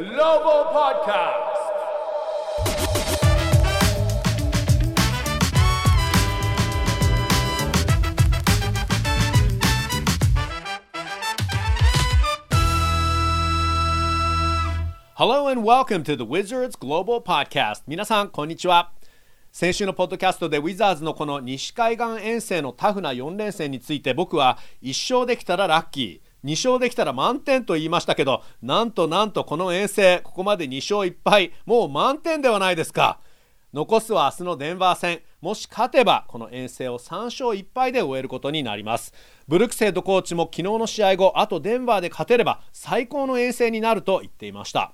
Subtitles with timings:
[0.00, 1.36] Global Podcast.
[15.16, 17.82] Hello and welcome to the Wizards Global Podcast.
[17.86, 18.92] 皆さん、こんにちは。
[19.52, 33.20] 先週のポッドキャストでウィザーズのこの西海岸遠征のタフな4連戦について僕は1勝できたらラッキー2勝できたら満点と言いましたけどなんとなんとこの遠征ここまで2勝1敗もう満点ではないですか。
[33.72, 35.20] 残すは明日のデンバー戦。
[35.40, 39.14] もし勝てばこの遠征を3勝1敗で終えることになります。
[39.46, 44.92] ブルックスヘッドコーチも昨日の試合後あとデンバーで勝てれば最高の遠征になると言っていました。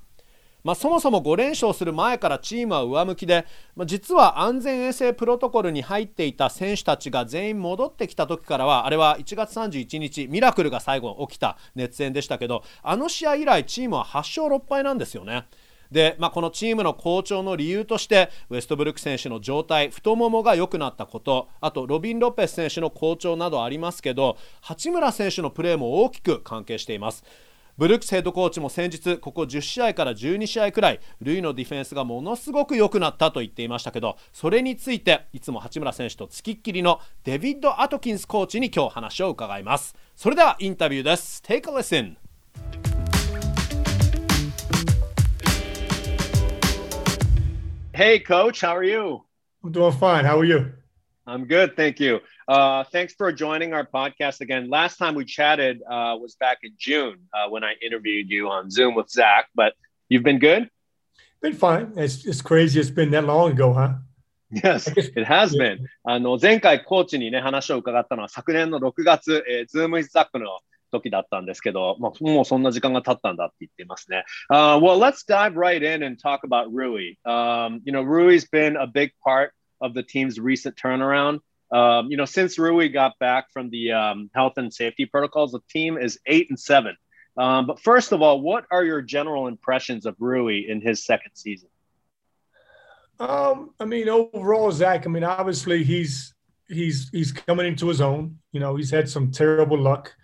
[0.67, 15.47] まあ、そもそも5連勝する前からチームは上向きで、まあ、実は安全衛生プロトコルに入っていた選手たちが全員戻ってきた時からはあれは1月31日ミラクルが最後起きた熱戦でしたけどあの試合以来チームは8勝6敗なんですよね。
[15.93, 27.23] で、まあ、このチームの好調の理由としてウェストブルック選手の状態太ももが良くなったことあとロビン・ロペス選手の好調などありますけど八村選手のプレーも大きく関係しています。
[27.79, 42.17] ブルックスヘッドコーチも先日ここ10試合から12試合くらいルイのディフェンスがものすごく良くなったと言っていましたけどそれについていつも八村選手とつきっきりのデビッド・アトキンスコーチに今日話を伺いますそれではインタビューです Take a listen
[47.93, 49.23] Hey coach, how are you?
[49.65, 50.25] I'm doing fine.
[50.27, 50.73] How are you?
[51.27, 52.21] I'm good, thank you.
[52.49, 54.71] Uh, thanks for joining our podcast again.
[54.71, 58.71] Last time we chatted uh, was back in June uh, when I interviewed you on
[58.71, 59.75] Zoom with Zach, but
[60.09, 60.71] you've been good?
[61.43, 61.93] Been fine.
[61.97, 62.79] It's, it's crazy.
[62.79, 63.95] It's been that long ago, huh?
[64.51, 65.89] Yes, it has been.
[66.05, 70.61] あの前回、コーチに、ね、話を伺ったのは昨年の6月、えー、Zoom with Zach の
[70.93, 74.25] 時だったんですけど、まあ、もうそんな時間が経ったんだって言ってますね。
[74.53, 77.17] Uh, well, let's dive right in and talk about Rui.
[77.25, 79.51] Um, you know, Rui's been a big part
[79.81, 81.41] of the team's recent turnaround.
[81.73, 85.61] Um, you know, since Rui got back from the um, health and safety protocols, the
[85.69, 86.97] team is eight and seven.
[87.37, 91.33] Um, but first of all, what are your general impressions of Rui in his second
[91.35, 91.69] season?
[93.19, 95.07] Um, I mean, overall, Zach.
[95.07, 96.35] I mean, obviously, he's
[96.69, 98.39] he's he's coming into his own.
[98.53, 100.15] You know, he's had some terrible luck.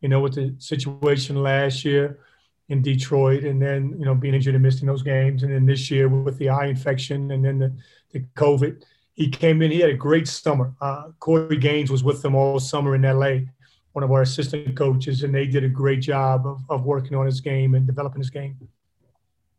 [0.00, 2.20] You know, with the situation last year
[2.68, 5.90] in Detroit, and then you know being injured and missing those games, and then this
[5.90, 7.76] year with the eye infection, and then the
[8.12, 8.82] the COVID
[9.20, 9.70] he came in.
[9.70, 10.72] He had a great summer.
[10.80, 13.52] Uh, Corey Gaines was with them all summer in LA,
[13.92, 17.26] one of our assistant coaches, and they did a great job of, of working on
[17.26, 18.56] his game and developing his game.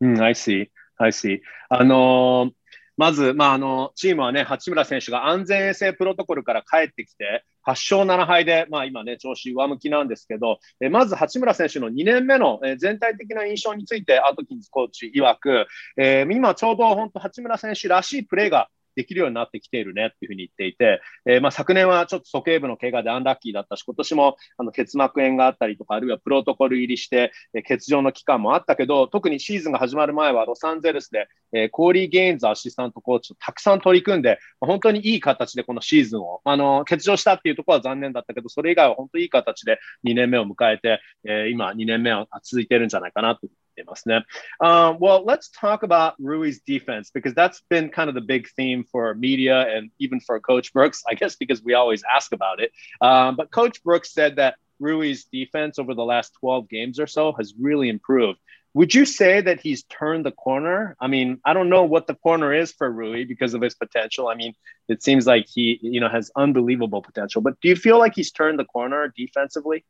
[0.03, 0.71] Mm, I see.
[0.99, 1.41] I see.
[1.69, 2.51] あのー、
[2.97, 15.67] まず、まあ、あの、チームはね、八村選手が安全衛生プロトコルから帰ってきて、8勝7敗で、まあ、今ね、調子上向きなんですけど、えまず八村選手の2年目の、え全体的な印象について、アトキンズコーチ曰く、
[15.97, 44.21] えー、今ちょうど本当八村選手らしいプレーができるようになってきているねっていうふうに言っていて、えー、まあ昨年はちょっと鼠径部の怪我でアンラッキーだったし、今年もあの結膜炎があったりとか、あるいはプロトコル入りして、え、欠場の期間もあったけど、特にシーズンが始まる前はロサンゼルスで、えー、コーリー・ゲインズアシスタントコーチとたくさん取り組んで、本当にいい形でこのシーズンを、あの、欠場したっていうところは残念だったけど、それ以外は本当にいい形で2年目を迎えて、えー、今2年目は続いてるんじゃないかなと they must know.
[44.59, 48.85] Um, well, let's talk about Rui's defense because that's been kind of the big theme
[48.91, 52.71] for media and even for Coach Brooks, I guess, because we always ask about it.
[52.99, 57.33] Um, but Coach Brooks said that Rui's defense over the last 12 games or so
[57.33, 58.39] has really improved.
[58.73, 60.95] Would you say that he's turned the corner?
[60.99, 64.29] I mean, I don't know what the corner is for Rui because of his potential.
[64.29, 64.53] I mean,
[64.87, 67.41] it seems like he, you know, has unbelievable potential.
[67.41, 69.83] But do you feel like he's turned the corner defensively?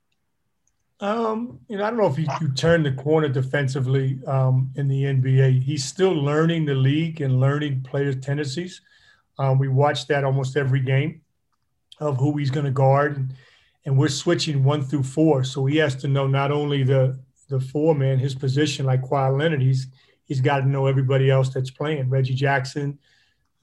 [1.01, 4.88] Um, you know, I don't know if you, you turn the corner defensively um, in
[4.88, 5.63] the NBA.
[5.63, 8.81] He's still learning the league and learning players' tendencies.
[9.40, 11.22] Um, we watch that almost every game
[12.00, 13.34] of who he's going to guard, and,
[13.85, 15.44] and, we're switching one through four.
[15.44, 17.19] So he has to know not only the
[17.50, 19.61] the four man, his position, like Kawhi Leonard.
[19.61, 19.87] He's
[20.25, 22.09] he's got to know everybody else that's playing.
[22.09, 22.99] Reggie Jackson,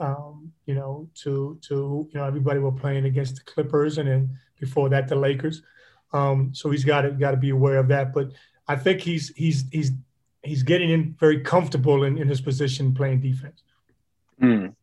[0.01, 4.37] um, you know, to to you know everybody were playing against the Clippers, and then
[4.59, 5.63] before that the Lakers.
[6.13, 8.13] Um, so he's got to got to be aware of that.
[8.13, 8.33] But
[8.67, 9.93] I think he's he's he's
[10.43, 13.63] he's getting in very comfortable in, in his position playing defense.
[14.41, 14.77] うん。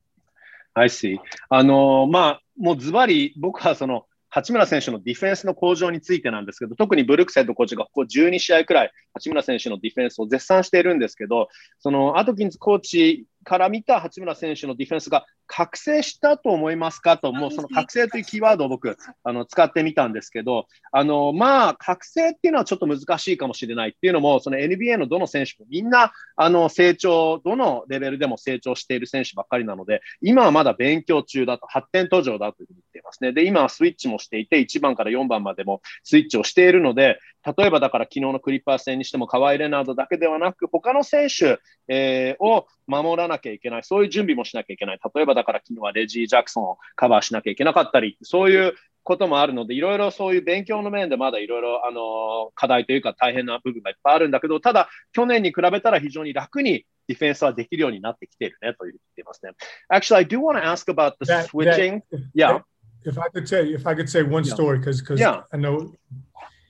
[0.73, 1.17] I see.
[1.49, 4.05] あのまあもうズバリ僕はその
[4.35, 11.47] 八村選手のディフェンスの向上についてなんですけど、特にブルックセッドコーチがここ12試合くらい、八村選手のディフェンスを絶賛しているんですけど、
[11.79, 33.31] そのアトキンズコーチから見た八村選手のディフェンスが覚醒したと思いますかと、もうその覚醒というキーワードを僕、 あの使ってみたんですけど、あのまあ、覚醒っていうのはちょっと難しいかもしれないっていうのも、その NBA のどの選手もみんなあの成長、どのレベルでも成長している選手ばっかりなので、今はまだ勉強中だと、発展途上だというふうに言っていますね。
[33.31, 37.19] で、今はスイッチもしていて、1番から4番までもスイッチをしているので、
[37.57, 44.99] 例えばだから昨日のクリッパー戦にしても、カワイ・レナードだけではなく、他の選手、えー、を守らなきゃいけない、そういう準備もしなきゃいけない。
[45.13, 59.51] 例えばだから昨日はレジー・ジャクソンをカバーしなきゃいけなかったり、そういうこともあるので、いろいろそういう勉強の面でまだいろいろ、あの、課題というか大変な部分がいっぱいあるんだけど、ただ、去年に比べたら非常に楽にディフェンスはできるようになってきているねと言っていますね。
[59.93, 62.01] Actually, I do want to ask about the that, switching.
[62.11, 62.61] That, yeah.
[63.03, 65.43] If I could say, if I could say one story, because because yeah.
[65.53, 65.93] I know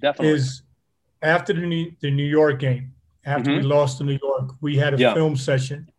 [0.02, 0.36] Definitely.
[0.36, 0.65] is
[1.26, 2.94] after the New, the New York game,
[3.26, 3.62] after mm-hmm.
[3.62, 5.14] we lost to New York, we had a yeah.
[5.14, 5.90] film session.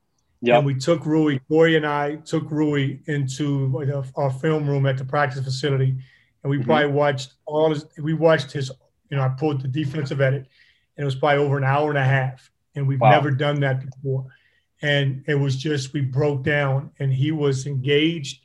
[0.40, 0.58] Yeah.
[0.58, 3.84] And we took Rui, Corey and I took Rui into
[4.16, 5.96] our film room at the practice facility.
[6.42, 6.66] And we mm-hmm.
[6.66, 8.70] probably watched all his, we watched his,
[9.10, 10.46] you know, I pulled the defensive edit
[10.96, 12.50] and it was probably over an hour and a half.
[12.74, 13.10] And we've wow.
[13.10, 14.26] never done that before.
[14.82, 18.42] And it was just, we broke down and he was engaged.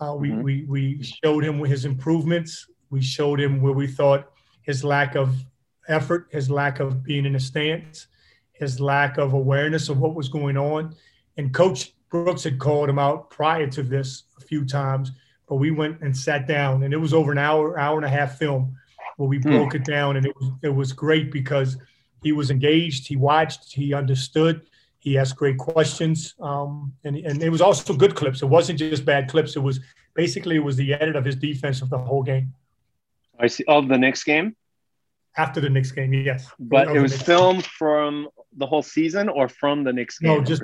[0.00, 0.42] Uh, we, mm-hmm.
[0.42, 2.66] we, we showed him his improvements.
[2.90, 4.30] We showed him where we thought
[4.62, 5.36] his lack of
[5.88, 8.06] effort, his lack of being in a stance,
[8.52, 10.94] his lack of awareness of what was going on.
[11.36, 15.12] And Coach Brooks had called him out prior to this a few times,
[15.48, 18.08] but we went and sat down, and it was over an hour, hour and a
[18.08, 18.76] half film
[19.16, 19.50] where we hmm.
[19.50, 21.76] broke it down, and it was it was great because
[22.22, 24.62] he was engaged, he watched, he understood,
[24.98, 28.42] he asked great questions, um, and and it was also good clips.
[28.42, 29.56] It wasn't just bad clips.
[29.56, 29.80] It was
[30.14, 32.54] basically it was the edit of his defense of the whole game.
[33.38, 33.64] I see.
[33.66, 34.56] Of the next game.
[35.36, 36.48] After the Knicks game, yes.
[36.60, 40.38] But it was filmed from the whole season or from the Knicks game?
[40.38, 40.62] No, just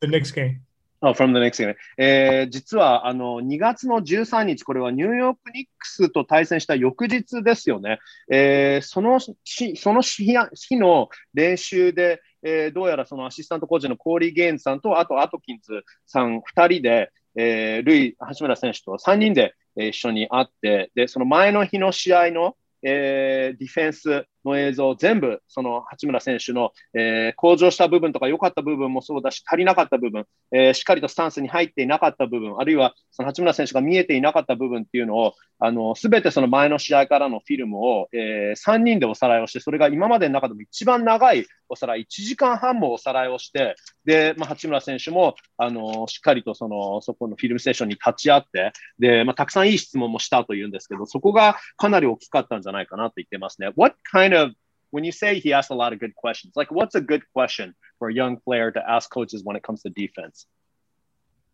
[0.00, 0.62] the, Knicks game.
[1.00, 1.76] Oh, from the next game.
[1.96, 7.98] えー、実はあの2月の13日、これはニューヨークニックスと対戦した翌日ですよね。
[8.30, 53.71] えー、その日その日日の練習で、えー、どうやらそのアシスタントコーチのコーリー・ゲインさんと、あとアトキンズさん2人で、えー、ルイ・八村選手と3人で、えー、一緒に会って、で、その前の日の試合の、えー、ディフェンスの映像全部、その八村選手の、えー、向上した部分とか良かった部分もそうだし、足りなかった部分、えー、しっかりとスタンスに入っていなかった部分、あるいはその八村選手が見えていなかった部分っていうのを、あの、すべてその前の試合からのフィルムを、えー、3人でおさらいをして、それが今までの中でも一番長いおさらい、1時間半もおさらいをして、で、まあ、八村選手も、あの、しっかりとその、そこのフィルムステーションに立ち会って、で、まあ、たくさんいい質問もしたというんですけど、そこがかなり大きかったんじゃないかなと言ってますね。
[53.75, 54.53] What kind of
[54.93, 57.73] when you say he asked a lot of good questions, like what's a good question
[57.97, 60.45] for a young player to ask coaches when it comes to defense?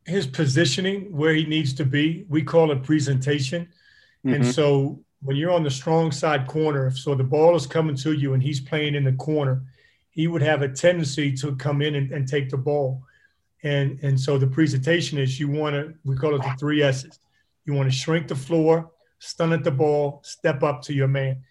[0.05, 3.69] His positioning, where he needs to be, we call it presentation.
[4.25, 4.35] Mm-hmm.
[4.35, 8.13] And so when you're on the strong side corner, so the ball is coming to
[8.13, 9.63] you and he's playing in the corner,
[10.14, 13.02] he would have a tendency to come in and, and take the ball.
[13.64, 17.18] And, and so the presentation is you want to, we call it the three S's.
[17.66, 21.42] You want to shrink the floor, stun at the ball, step up to your man.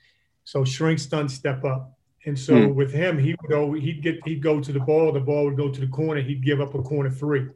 [0.45, 1.97] So shrink, stun, step up.
[2.25, 2.73] And so mm.
[2.73, 5.57] with him, he would go, he'd get, he'd go to the ball, the ball would
[5.57, 7.47] go to the corner, he'd give up a corner three.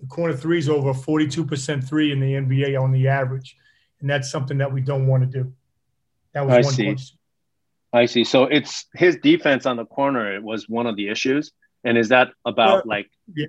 [0.00, 3.56] The corner three is over 42% three in the NBA on the average.
[4.00, 5.52] And that's something that we don't want to do.
[6.32, 6.84] That was I one see.
[6.86, 7.17] question.
[7.92, 8.24] I see.
[8.24, 11.52] So it's his defense on the corner was one of the issues.
[11.84, 13.46] And is that about uh, like yeah.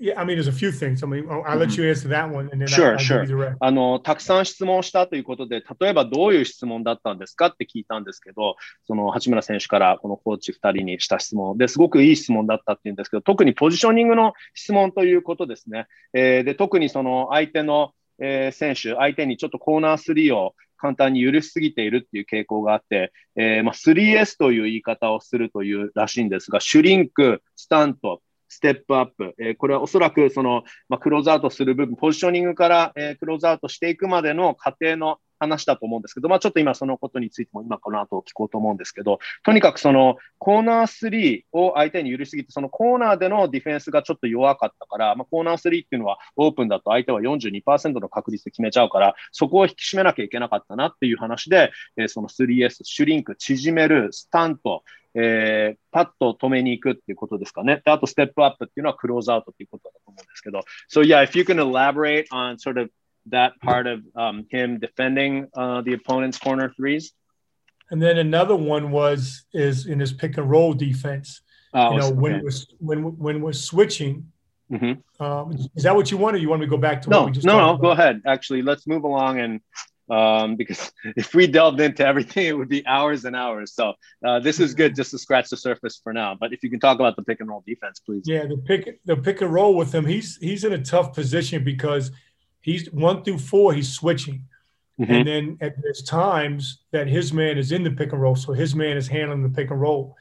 [0.00, 1.02] Yeah, I mean, there's a few things.
[1.02, 3.24] I mean, I'll let you answer that one, and then sure, I'll sure.
[3.24, 8.54] I'll あの、たくさん質問したということで、例えばどういう質問だったんですかって聞いたんですけど、
[8.86, 15.88] その八村選手からこのコーチ2人にした質問ですごくいい質問だったっていうんですけど、特にポジショニングの質問ということですね。
[16.12, 17.90] えー、で、特にその相手の、
[18.20, 54.82] えー、選手、相手にちょっとコーナー3を簡単に許しすぎているっていう傾向があって、えーまあ、3S という言い方をするというらしいんですが、シュリンク、スタント、ステップアップ、えー、これはおそらくその、まあ、クローズアウトする部分、ポジショニングから、えー、クローズアウトしていくまでの過程の話だと思うんですけど、まあ、ちょっと今そのことについても今この後聞こうと思うんですけど、とにかくそのコーナー3を相手に許しすぎて、そのコーナーでのディフェンスがちょっと弱かったから、まあ、コーナー3っていうのはオープンだと相手は42%の確率で決めちゃうから、そこを引き締めなきゃいけなかったなっていう話で、えー、その 3S、シュリンク、縮める、スタント、
[55.14, 57.82] えー、パッと止めに行くっていうことですかね。
[57.84, 60.60] であと、ステップアップっていうのはクローズアウトっていうことだと思うんですけど。
[60.88, 62.90] So yeah, if you can elaborate on sort of
[63.30, 67.12] that part of um, him defending uh, the opponent's corner threes.
[67.90, 71.40] And then another one was is in his pick and roll defense.
[71.74, 72.40] Oh, you know, when yeah.
[72.42, 74.30] we're when when we're switching,
[74.70, 75.22] Mm-hmm.
[75.22, 77.08] Um, is that what you want, or you want me to go back to?
[77.08, 77.76] No, no, no.
[77.78, 78.20] Go ahead.
[78.26, 79.60] Actually, let's move along and
[80.10, 83.72] um, because if we delved into everything, it would be hours and hours.
[83.72, 83.94] So
[84.24, 86.36] uh, this is good just to scratch the surface for now.
[86.38, 88.22] But if you can talk about the pick and roll defense, please.
[88.26, 91.64] Yeah, the pick the pick and roll with him, he's he's in a tough position
[91.64, 92.10] because
[92.60, 94.44] he's one through four, he's switching.
[95.00, 95.12] Mm-hmm.
[95.12, 98.52] And then at there's times that his man is in the pick and roll, so
[98.52, 100.16] his man is handling the pick and roll.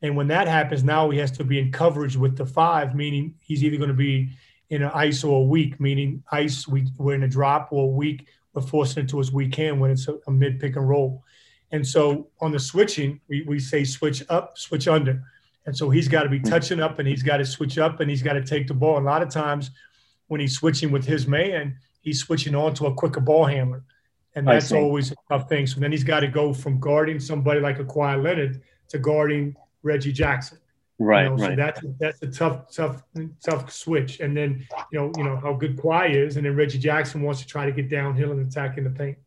[0.00, 3.34] And when that happens, now he has to be in coverage with the five, meaning
[3.40, 4.30] he's either going to be
[4.70, 7.94] in an ice or a weak, meaning ice we, we're in a drop or a
[7.94, 11.22] weak we're forcing into we can when it's a, a mid pick and roll.
[11.70, 15.22] And so on the switching, we, we say switch up, switch under.
[15.64, 16.48] And so he's got to be hmm.
[16.48, 18.98] touching up and he's got to switch up and he's got to take the ball.
[18.98, 19.70] A lot of times
[20.32, 23.84] when he's switching with his man, he's switching on to a quicker ball handler.
[24.34, 25.66] And that's always a tough thing.
[25.66, 29.54] So then he's got to go from guarding somebody like a Kawhi Leonard to guarding
[29.82, 30.56] Reggie Jackson.
[30.98, 31.50] Right, you know, right.
[31.50, 33.02] So that's that's a tough, tough,
[33.44, 34.20] tough switch.
[34.20, 37.42] And then you know, you know how good Kawhi is, and then Reggie Jackson wants
[37.42, 39.18] to try to get downhill and attack in the paint.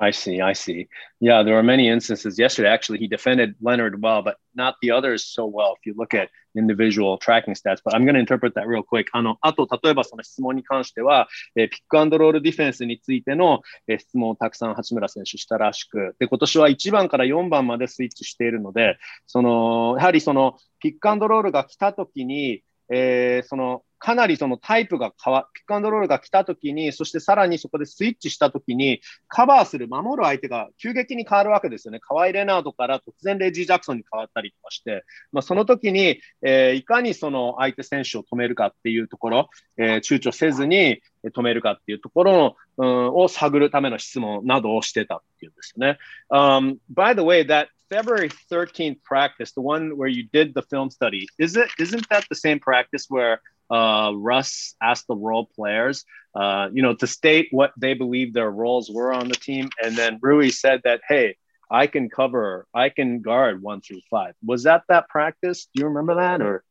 [0.00, 0.40] I see.
[0.40, 0.88] I see.
[1.20, 2.68] Yeah, there were many instances yesterday.
[2.68, 5.74] Actually, he defended Leonard well, but not the others so well.
[5.78, 9.08] If you look at individual tracking stats, but I'm going to interpret that real quick.
[9.12, 32.00] あの、あと、例えばその質問に関しては、えー、ピックアンドロールディフェンスについての、えー、質問をたくさん八村選手したらしく、で、今年は1番から4番までスイッチしているので、その、やはりその、ピックアンドロールが来た時に、えー、その、かなりそのタイプが変わ、ピックアンドロールが来たときに、そしてさらにそこでスイッチしたときに、カバーする、守る相手が急激に変わるわけですよね。
[32.00, 45.98] カワイ・レナードから突然レイジー・ジャクソンに変わったりとかして、まあ、その時に、えー、いかにその相手選手を止めるかっていうところ、えー、躊躇せずに止めるかっていうところの、うん、を探るための質問などをしてたっていうんですよね。
[46.30, 51.28] Um, by the way, that February 13th practice, the one where you did the film study,
[51.38, 53.40] is it isn't that the same practice where
[53.70, 56.04] uh, Russ asked the role players,
[56.34, 59.70] uh, you know, to state what they believe their roles were on the team.
[59.82, 61.36] And then Rui said that, hey,
[61.70, 64.34] I can cover, I can guard one through five.
[64.44, 65.68] Was that that practice?
[65.74, 66.40] Do you remember that?
[66.40, 66.64] Or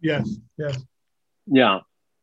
[0.00, 0.78] yes, yes.
[1.46, 1.80] Yeah.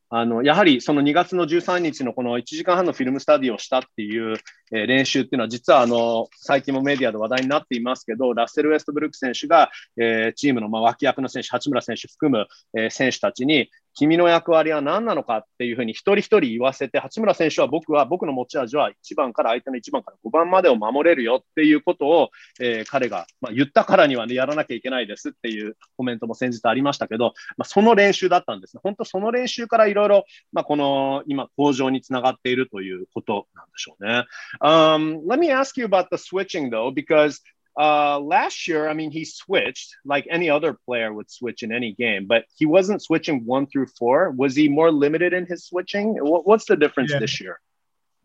[0.09, 4.37] あの、やはりその2月の13日のこの1時間半のフィルムスタディをしたっていう、
[4.71, 12.47] えー、練習っていうのは、実はあの、最近もメディアで話題になっていますけど、ラッセル・ウェストブルック選手が、えー、チームのまあ脇役の選手、八村選手含む、
[12.79, 28.82] えー、選手たちに、君の役割は何なのかっていうふうに一人一人言わせて、八村選手は僕は、僕の持ち味は1番から相手の1番から5番までを守れるよっていうことを、えー、彼が、まあ、言ったからにはね、やらなきゃいけないですっていうコメントも先日ありましたけど、まあ、その練習だったんですね。
[28.84, 34.25] 本当その練習からいろいろ、まあ、この今、向上につながっているということなんでしょうね。
[34.62, 37.39] Um, let me ask you about the switching though, because
[37.77, 41.93] Uh, last year, I mean, he switched like any other player would switch in any
[41.93, 44.31] game, but he wasn't switching one through four.
[44.31, 46.15] Was he more limited in his switching?
[46.15, 47.19] What, what's the difference yeah.
[47.19, 47.60] this year?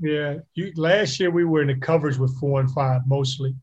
[0.00, 3.54] Yeah, you, last year we were in the covers with four and five mostly.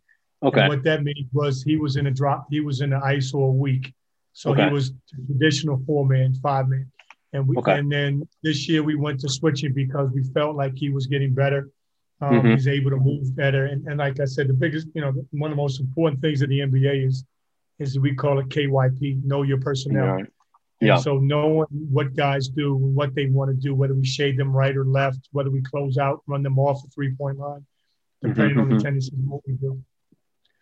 [0.43, 0.61] Okay.
[0.61, 3.33] And what that means was he was in a drop, he was in the ice
[3.33, 3.93] or a week.
[4.33, 4.67] So okay.
[4.67, 4.93] he was
[5.27, 6.89] traditional four man, five man.
[7.33, 7.79] And we okay.
[7.79, 11.33] and then this year we went to switching because we felt like he was getting
[11.33, 11.69] better
[12.21, 12.51] um, mm-hmm.
[12.51, 15.51] He's able to move better, and, and like I said, the biggest, you know, one
[15.51, 17.25] of the most important things of the NBA is
[17.79, 20.05] is we call it KYP, know your personnel.
[20.05, 20.25] Right.
[20.81, 20.97] Yeah.
[20.97, 24.75] so knowing what guys do, what they want to do, whether we shade them right
[24.75, 27.65] or left, whether we close out, run them off the three point line,
[28.21, 28.59] depending mm-hmm.
[28.59, 28.83] on the mm-hmm.
[28.83, 29.81] tendencies of what we do.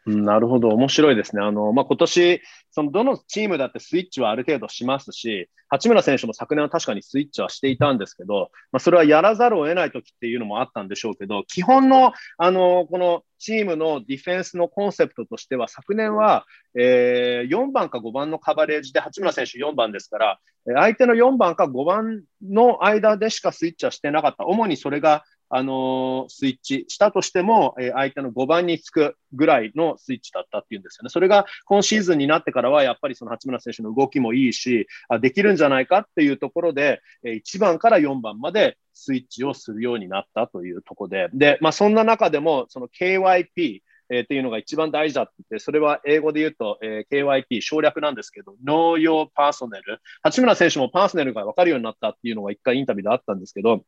[0.07, 1.41] なるほど、面白いですね。
[1.43, 16.45] あの、まあ、今年、そのどのチームだってスイッチはある程度しますし、八村選手も昨年は確かにスイッチはしていたんですけど、まあ、それはやらざるを得ない時っていうのもあったんでしょうけど、基本の、あの、このチームのディフェンスのコンセプトとしては、昨年は、
[16.79, 24.45] えー、4番か5番のカバレージで八村選手4番ですから、相手の4番か5番の間でしかスイッチはしてなかった。
[24.45, 31.09] 主にそれがあのスイッチしたとしても、え相手の5番につくぐらいのスイッチだったっていうんですよね。
[31.09, 49.99] それが今シーズンになってからは、やっぱりその八村選手の動きもいいし、あできるんじゃないかっていうところで、え1番から4番までスイッチをするようになったというところで、で、まあ、そんな中でも、その KYP、えー、っていうのが一番大事だって言って、それは英語で言うと、えー、KYP、省略なんですけど、Know Your Personnel。
[50.21, 53.83] 八村選手もパーソネルが分かるようになったっていうのが一回インタビューであったんですけど、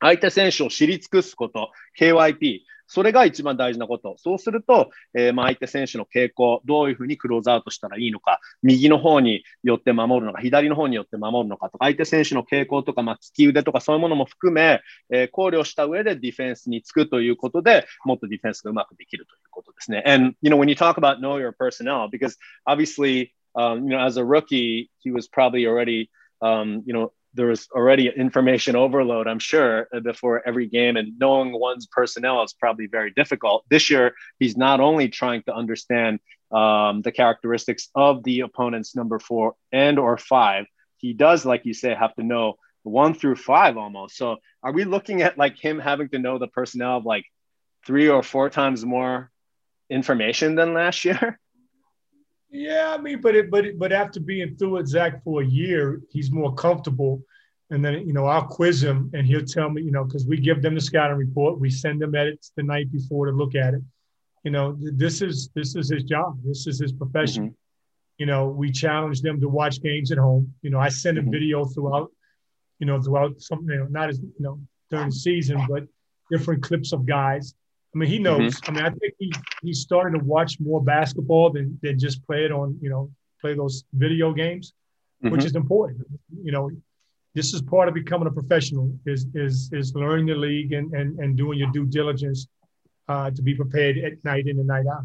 [0.00, 4.14] 相手選手を知り尽くすこと、KYP、それが一番大事なこと。
[4.18, 20.02] そうすると、えー、まあ相手選手の傾向、どういうふうにクローズアウトしたらいいのか、右の方によって守るのか、左の方によって守るのかとか、相手選手の傾向とか、まあ、利き腕とかそういうものも含め、えー、考慮した上でディフェンスにつくということで、もっとディフェンスがうまくできるということですね。
[20.06, 22.36] And, you know, when you talk about know your personnel, because
[22.66, 26.10] obviously, um, you know, as a rookie, he was probably already,
[26.42, 31.52] um, you know, there was already information overload, I'm sure, before every game, and knowing
[31.52, 33.64] one's personnel is probably very difficult.
[33.68, 36.20] This year, he's not only trying to understand
[36.52, 40.66] um, the characteristics of the opponent's number four and or five,
[40.98, 44.16] he does, like you say, have to know one through five almost.
[44.16, 47.24] So, are we looking at like him having to know the personnel of like
[47.86, 49.30] three or four times more
[49.90, 51.38] information than last year?
[52.54, 55.44] Yeah, I mean, but it, but it, but after being through it, Zach, for a
[55.44, 57.20] year, he's more comfortable.
[57.70, 60.36] And then you know, I'll quiz him, and he'll tell me, you know, because we
[60.36, 63.74] give them the scouting report, we send them edits the night before to look at
[63.74, 63.82] it.
[64.44, 66.38] You know, this is this is his job.
[66.44, 67.46] This is his profession.
[67.46, 67.54] Mm-hmm.
[68.18, 70.54] You know, we challenge them to watch games at home.
[70.62, 71.32] You know, I send a mm-hmm.
[71.32, 72.12] video throughout.
[72.78, 75.88] You know, throughout some, you know, not as you know during the season, but
[76.30, 77.56] different clips of guys
[77.94, 78.24] I mean, he mm-hmm.
[78.24, 78.60] knows.
[78.60, 78.70] Mm-hmm.
[78.70, 79.32] I mean, I think he
[79.62, 83.10] he's starting to watch more basketball than than just play it on, you know,
[83.40, 84.72] play those video games,
[85.22, 85.32] mm-hmm.
[85.32, 86.00] which is important.
[86.42, 86.70] You know,
[87.34, 91.18] this is part of becoming a professional is is is learning the league and and
[91.20, 92.48] and doing your due diligence
[93.08, 95.04] uh, to be prepared at night in and night out.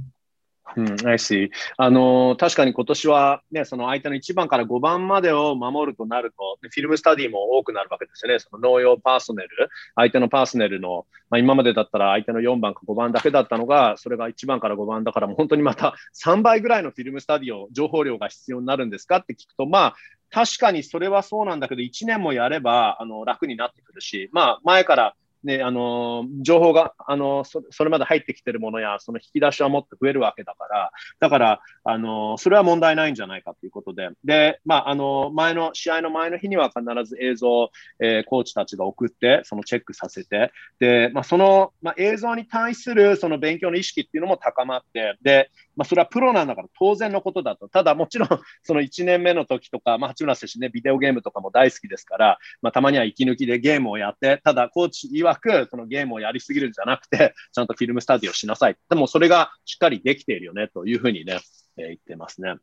[0.75, 1.49] うん、I see.
[1.77, 8.39] あの、確かに今年はね、その相手の1番から5番までを守るとなると、フィルムスタディも多くなるわけですよね。
[8.39, 19.95] その農業パーソネル、相手のパーソネルの、まあ、今までだったら相手の4番か5番だけだったのが、それが1番から5番だから、もう本当にまた 3倍ぐらいのフィルムスタディを、情報量が必要になるんですかって聞くと、まあ、
[20.31, 37.69] 確かにそれはそうなんだけど、1年もやればあの楽になってくるし、まあ、前からね、あの、情報が、あのそ、れまで入ってきてるものや、その引き出しはもっと増えるわけだから、だから、あの、それは問題ないんじゃないかということで、で、まあ、あの、前の、試合の前の日には必ず映像、
[37.99, 47.69] えー、コーチたちが送って、そのチェックさせて、で、まあ、その、まあ、映像に対する、その勉強の意識っていうのも高まって、で、まあ、それはプロなんだから当然のことだと。
[47.69, 48.29] ただ、もちろん、
[48.63, 58.75] その1年目の時とか、まあ、八村選手ね、ビデオゲームとかも大好きですから、まあ、たまには息抜きでゲームをやって、ただ、コーチ曰く、そのゲームをやりすぎるんじゃなくて、ちゃんとフィルムスタディをしなさい。
[58.89, 61.39] でも、それがしっかりできているよね、というふうにね、
[61.77, 62.55] えー、言ってますね。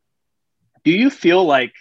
[0.85, 1.73] Do you feel like,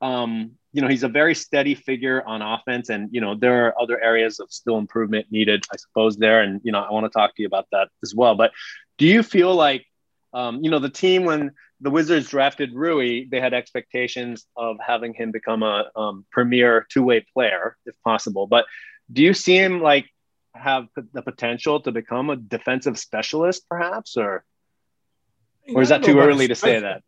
[0.00, 3.74] um, you know, he's a very steady figure on offense, and you know there are
[3.80, 6.16] other areas of still improvement needed, I suppose.
[6.16, 8.36] There, and you know, I want to talk to you about that as well.
[8.36, 8.52] But
[8.98, 9.84] do you feel like
[10.32, 15.14] um, you know, the team when the Wizards drafted Rui, they had expectations of having
[15.14, 18.46] him become a um, premier two-way player if possible.
[18.46, 18.64] But
[19.12, 20.06] do you see him like
[20.54, 24.44] have the potential to become a defensive specialist, perhaps, or
[25.74, 27.02] or is that too early to say that?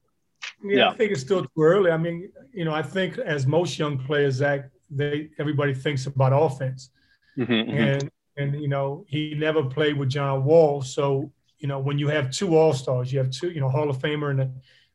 [0.62, 1.90] Yeah, yeah, I think it's still too early.
[1.90, 6.32] I mean, you know, I think as most young players, Zach, they everybody thinks about
[6.32, 6.90] offense,
[7.36, 7.70] mm-hmm, mm-hmm.
[7.70, 8.42] and mm-hmm.
[8.42, 12.30] and you know, he never played with John Wall, so you know, when you have
[12.30, 14.50] two All Stars, you have two, you know, Hall of Famer and a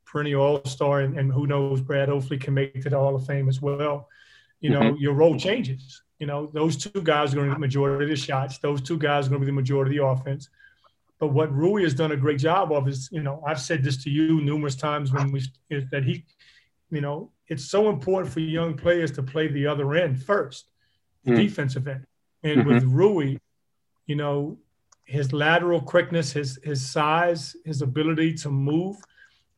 [0.06, 3.16] perennial All Star, and, and who knows, Brad hopefully can make it to the Hall
[3.16, 4.10] of Fame as well.
[4.62, 4.98] You know, mm-hmm.
[4.98, 6.02] your role changes.
[6.20, 8.58] You know, those two guys are going to be the majority of the shots.
[8.60, 10.50] Those two guys are going to be the majority of the offense.
[11.20, 14.02] But what Rui has done a great job of is, you know, I've said this
[14.04, 16.26] to you numerous times when we is that he,
[16.92, 20.70] you know, it's so important for young players to play the other end first,
[21.24, 21.42] the mm-hmm.
[21.42, 22.06] defensive end.
[22.44, 22.74] And mm-hmm.
[22.74, 23.38] with Rui,
[24.06, 24.58] you know,
[25.05, 28.97] his lateral quickness, his his size, his ability to move.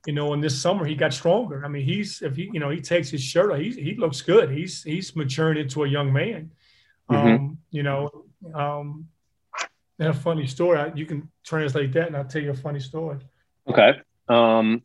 [0.06, 1.64] You know, in this summer he got stronger.
[1.64, 4.20] I mean, he's if he you know he takes his shirt off, he he looks
[4.22, 4.50] good.
[4.50, 6.50] He's he's maturing into a young man.
[7.10, 7.26] Mm-hmm.
[7.26, 9.08] Um, you know, um,
[9.98, 10.78] and a funny story.
[10.78, 13.18] I, you can translate that, and I'll tell you a funny story.
[13.68, 14.00] Okay.
[14.28, 14.80] Um,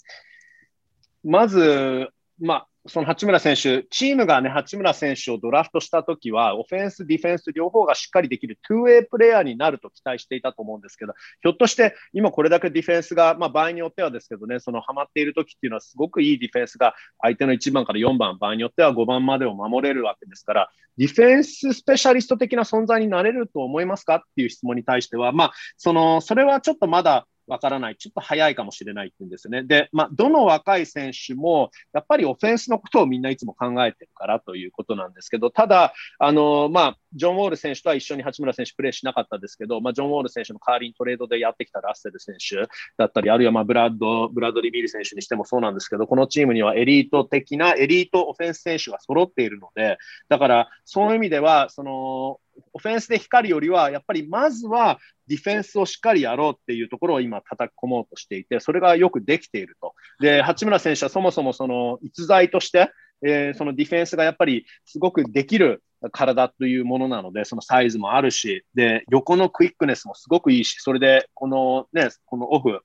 [1.26, 2.08] まず、
[2.40, 27.97] まあ、 その八村選手、チームがね、八村選手をドラフトしたときは、オフェンス、ディフェンス両方がしっかりできるトゥーウェイプレーヤーになると期待していたと思うんですけど、ひょっとして今これだけディフェンスが、まあ、場合によってはですけどね、そのハマっているときっていうのはすごくいいディフェンスが相手の1番から4番、場合によっては5番までを守れるわけですから、ディフェンススペシャリスト的な存在になれると思いますかっていう質問に対しては、まあ、その、それはちょっとまだわからない。
[27.97, 29.65] ちょっと早いかもしれないって言うんですね。
[29.65, 52.41] で、まあ、どの若い選手も、やっぱりオフェンスのことをみんないつも考えてるからということなんですけど、ただ、あの、まあ、ジョン・ウォール選手とは一緒に八村選手プレーしなかったですけど、まあ、ジョン・ウォール選手の代わりにトレードでやってきたラッセル選手だったり、あるいはまあブラッド、ブラッドリ・ビール選手にしてもそうなんですけど、このチームにはエリート的なエリートオフェンス選手が揃っているので、だからそういう意味では、その、
[52.73, 59.95] オフェンスで光るよりは、やっぱりまずはディフェンスをしっかりやろうっていうところを今叩き込もうとしていて、それがよくできていると。
[60.21, 62.91] で、八村選手はそもそもその逸材として、
[63.23, 72.81] えー、そのディフェンスがやっぱりすごくできる体というものなので、そのサイズもあるし、で、横のクイックネスもすごくいいし、それで、このね、このオフ、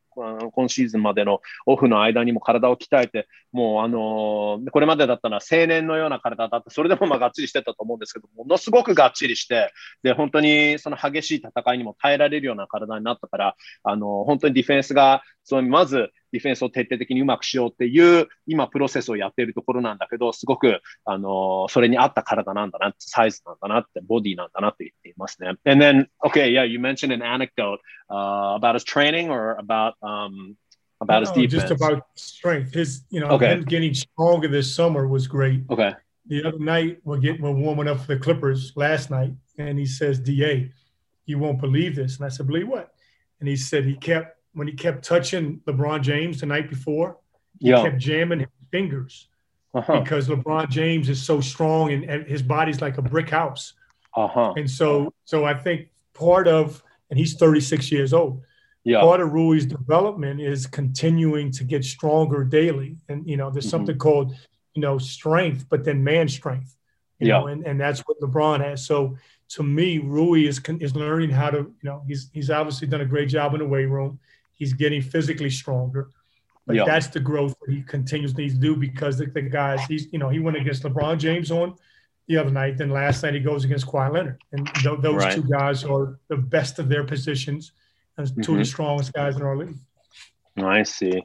[0.52, 9.72] 今シーズンまでのオフの間にも体を鍛えて、もうあのー、これまでだったら青年のような体だって、それでもまあがっちりしてたと思うんですけど、ものすごくがっちりして、
[10.04, 25.55] で、本当にその激しい戦いにも耐えられるような体になったから、あのー、本当にディフェンスが、そのまずディフェンスを徹底的にうまくしようっていう、今プロセスをやっているところなんだけど、すごく、あのー、それに合った体なんだなって、サイズなんだなって、ボディなんだなって言っていますね。
[25.65, 30.57] And then, okay, yeah, you mentioned an anecdote、uh, about his training or about, um,
[31.01, 31.53] about his defense?
[31.53, 32.75] Just about strength.
[32.75, 33.53] His, you know, okay.
[33.53, 35.63] him getting stronger this summer was great.
[35.71, 35.95] Okay.
[36.27, 39.87] The other night, we're getting we're warming up for the Clippers last night, and he
[39.87, 40.71] says, "Da,
[41.27, 42.93] you won't believe this." And I said, "Believe what?"
[43.41, 47.19] And he said he kept when he kept touching LeBron James the night before,
[47.59, 47.83] he yeah.
[47.83, 49.29] kept jamming his fingers
[49.76, 50.02] uh-huh.
[50.02, 53.74] because LeBron James is so strong and, and, his body's like a brick house.
[54.16, 54.54] Uh-huh.
[54.58, 58.42] And so, so I think part of, and he's 36 years old
[58.86, 59.02] yeah.
[59.02, 62.98] part of Rui's development is continuing to get stronger daily.
[63.10, 63.72] And, you know, there's mm-hmm.
[63.72, 64.36] something called,
[64.76, 66.78] you know, strength, but then man strength,
[67.20, 67.40] you yeah.
[67.40, 68.86] know, and, and that's what LeBron has.
[68.86, 69.18] So
[69.50, 73.06] to me, Rui is, is learning how to, you know, he's, he's obviously done a
[73.06, 74.20] great job in the weight room.
[74.54, 76.10] He's getting physically stronger.
[76.68, 76.86] But yeah.
[76.86, 80.20] that's the growth that he continues needs to do because the, the guys, he's, you
[80.20, 81.76] know, he went against LeBron James on
[82.28, 82.78] the other night.
[82.78, 84.42] Then last night he goes against Kawhi Leonard.
[84.52, 85.36] And th- those right.
[85.36, 87.72] two guys are the best of their positions–
[88.18, 88.64] as 2 of the mm-hmm.
[88.64, 89.76] strongest guys in our league.
[90.58, 91.22] I see.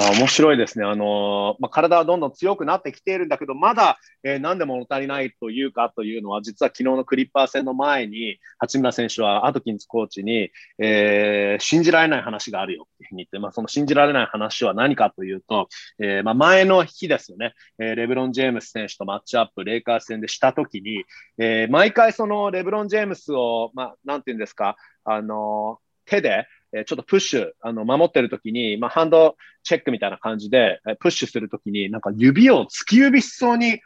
[0.00, 0.84] あ面白いですね。
[0.84, 21.02] あのまあ、体はどんどん強くなってきているんだけど、まだ、えー、何で物足りないというかというのは、実は昨日のクリッパー戦の前に、八村選手はアトキンズコーチに、えー、信じられない話があるよっていうふうに言って、まあ、その信じられない話は何かというと、えーまあ、前の日ですよね、えー、レブロン・ジェームス選手とマッチアップ、レイカーズ戦でしたときに、
[21.38, 33.80] えー、毎回そのレブロン・ジェームスを、まあ、なんていうんですか、あの手で、えちょっとプッシュ、あの、守ってる時に、まあ、ハンドチェックみたいな感じで、プッシュするときに、なんか指を突き指しそうに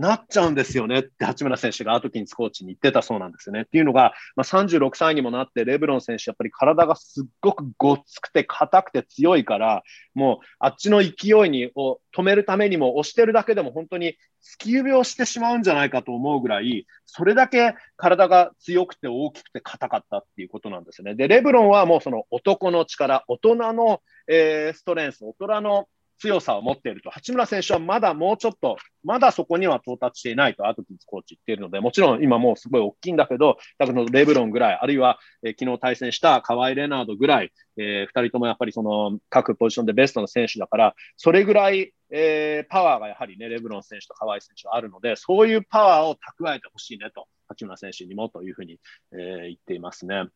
[0.00, 3.62] なっちゃうんですよねって八村選手がアトキンスコーチに言ってたそうなんですよね。
[3.62, 9.82] っていうのが、まあ、36歳にもなってレブロン選手やっぱり体がすっごくごっつくて硬くて強いから
[10.14, 21.14] もうあっちの勢いにを止めるためにも押してるだけでも本当に突き指をしてしまうんじゃないかと思うぐらいそれだけ体が強くて大きくて硬かったっていうことなんですね。
[21.14, 25.88] でレブロンはもうその男の力大人の、えー、ストレンス大人の
[26.20, 48.78] 強さを持っていると、八村選手はまだもうちょっと、まだそこには到達していないと、アトキンスコーチ言っているので、もちろん今もうすごい大きいんだけど、だけどレブロンぐらい、あるいは、えー、昨日対戦したカワイ・レナードぐらい、えー、2人ともやっぱりその各ポジションでベストの選手だから、それぐらい、えー、パワーがやはりね、レブロン選手とカワイ選手はあるので、そういうパワーを蓄えてほしいねと、八村選手にもというふうに、
[49.12, 50.26] えー、言っていますね。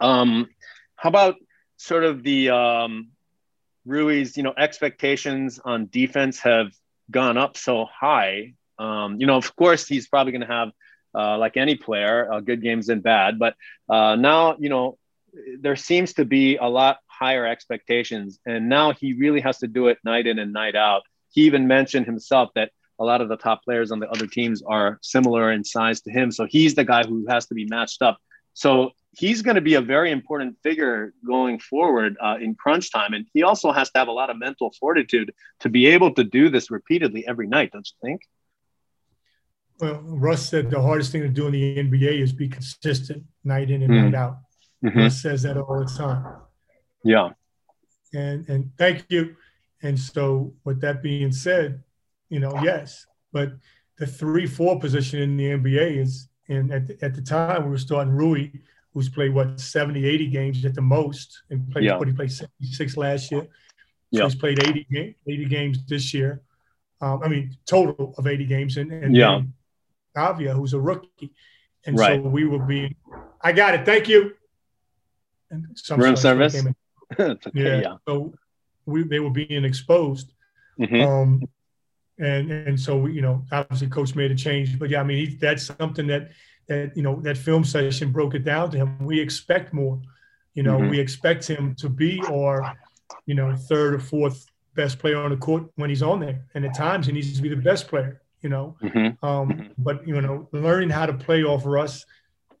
[0.00, 0.46] Um,
[0.96, 1.34] how about
[1.76, 3.06] sort of the um,
[3.88, 6.72] Rui's, you know, expectations on defense have
[7.10, 8.54] gone up so high.
[8.78, 10.68] Um, you know, of course, he's probably going to have,
[11.14, 13.38] uh, like any player, uh, good games and bad.
[13.38, 13.54] But
[13.88, 14.98] uh, now, you know,
[15.60, 19.88] there seems to be a lot higher expectations, and now he really has to do
[19.88, 21.02] it night in and night out.
[21.30, 24.62] He even mentioned himself that a lot of the top players on the other teams
[24.62, 28.02] are similar in size to him, so he's the guy who has to be matched
[28.02, 28.18] up.
[28.54, 33.14] So he's going to be a very important figure going forward uh, in crunch time.
[33.14, 36.24] And he also has to have a lot of mental fortitude to be able to
[36.24, 38.22] do this repeatedly every night, don't you think?
[39.80, 43.70] Well, Russ said the hardest thing to do in the NBA is be consistent night
[43.70, 44.04] in and mm.
[44.04, 44.38] night out.
[44.84, 44.98] Mm-hmm.
[44.98, 46.24] Russ says that all the time.
[47.04, 47.30] Yeah.
[48.12, 49.36] And and thank you.
[49.82, 51.84] And so, with that being said,
[52.28, 53.52] you know, yes, but
[53.98, 57.70] the three four position in the NBA is, and at the, at the time we
[57.70, 58.50] were starting Rui,
[58.98, 61.96] who's played what 70, 80 games at the most, and played yeah.
[61.96, 63.42] what he played 76 last year.
[63.42, 63.48] So
[64.10, 64.24] yeah.
[64.24, 66.42] he's played 80, 80 games this year.
[67.00, 69.42] Um, I mean, total of 80 games, and, and yeah,
[70.16, 71.32] Avia, who's a rookie,
[71.86, 72.20] and right.
[72.20, 72.96] so we will be.
[73.40, 73.86] I got it.
[73.86, 74.32] Thank you.
[75.52, 76.60] And some Room service.
[77.20, 77.80] okay, yeah.
[77.80, 77.96] yeah.
[78.08, 78.34] So
[78.84, 80.32] we they were being exposed.
[80.80, 81.08] Mm-hmm.
[81.08, 81.42] Um,
[82.18, 85.18] and and so we you know, obviously, coach made a change, but yeah, I mean,
[85.24, 86.32] he, that's something that
[86.68, 88.98] that you know that film session broke it down to him.
[89.04, 90.00] We expect more.
[90.54, 90.90] You know, mm-hmm.
[90.90, 92.76] we expect him to be our,
[93.26, 96.44] you know, third or fourth best player on the court when he's on there.
[96.54, 98.76] And at times he needs to be the best player, you know.
[98.82, 99.24] Mm-hmm.
[99.24, 99.72] Um, mm-hmm.
[99.78, 102.04] but you know, learning how to play off Russ,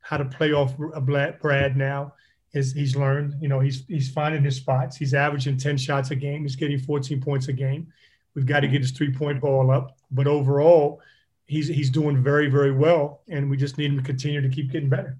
[0.00, 2.12] how to play off a Brad now
[2.54, 4.96] is he's learned, you know, he's he's finding his spots.
[4.96, 7.92] He's averaging 10 shots a game, he's getting 14 points a game.
[8.34, 9.98] We've got to get his three-point ball up.
[10.12, 11.00] But overall,
[11.47, 14.71] he's he's doing very very well, and we just need him to continue to keep
[14.71, 15.17] getting better.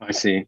[0.00, 0.46] I see.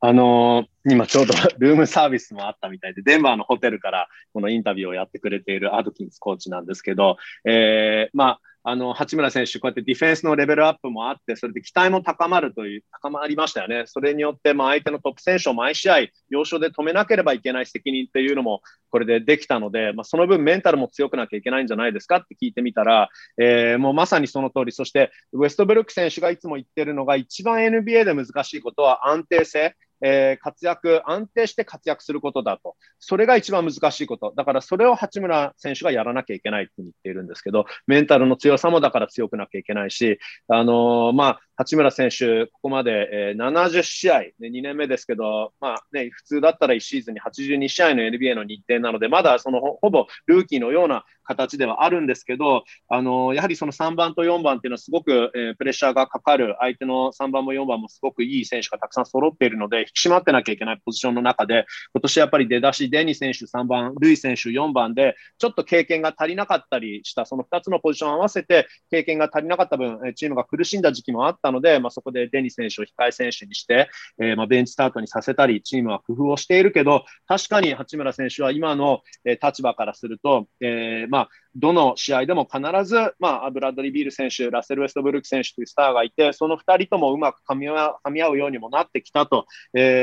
[0.00, 13.83] あのー、今ちょうどルームサービスもあったみたいで、デンバーのホテルからこのインタビューをやってくれているアドキンスコーチなんですけど、えー、まあ、 あの、八村選手、こうやってディフェンスのレベルアップもあって、それで期待も高まるという、高まりましたよね。
[13.87, 29.75] それによって、まあ、相手のトップ選手を毎試合、要所で止めなければいけない責任っていうのも、これでできたので、まあ、その分メンタルも強くなきゃいけないんじゃないですかって聞いてみたら、えー、もうまさにその通り、そして、ウエストブルック選手がいつも言ってるのが、一番 NBA で難しいことは安定性。
[30.01, 32.75] えー、活躍、安定して活躍することだと。
[32.99, 34.33] それが一番難しいこと。
[34.35, 89.45] だからそれを八村選手がやらなきゃいけないと言っているんですけど、メンタルの強さもだから強くなきゃいけないし、あのー、まあ、八村選手、ここまで、えー、70試合、ね、2年目ですけど、まあね、普通だったら1シーズンに82試合の NBA の日程なので、まだそのほぼルーキーのような形ではあるんですけど、あのやはりその3番と4番っていうのはすごく、えー、プレッシャーがかかる、相手の3番も4番もすごくいい選手がたくさん揃っているので、き締まってなきゃいけないポジションの中で、今年やっぱり出だし、デニー選手3番、ルイ選手4番で、ちょっと経験が足りなかったりした、その2つのポジションを合わせて、経験が足りなかった分、チームが苦しんだ時期もあったので、まあ、そこでデニー選手を控え選手にして、えー、まあベンチスタートにさせたり、チームは工夫をしているけど、確かに八村選手は今の、え、立場からすると、えー、まあ、どの試合でも必ず、まあ、ブラッドリー・ビール選手、ラッセル・ウェストブルック選手というスターがいて、その2人ともうまく噛み合うようにもなってきたと、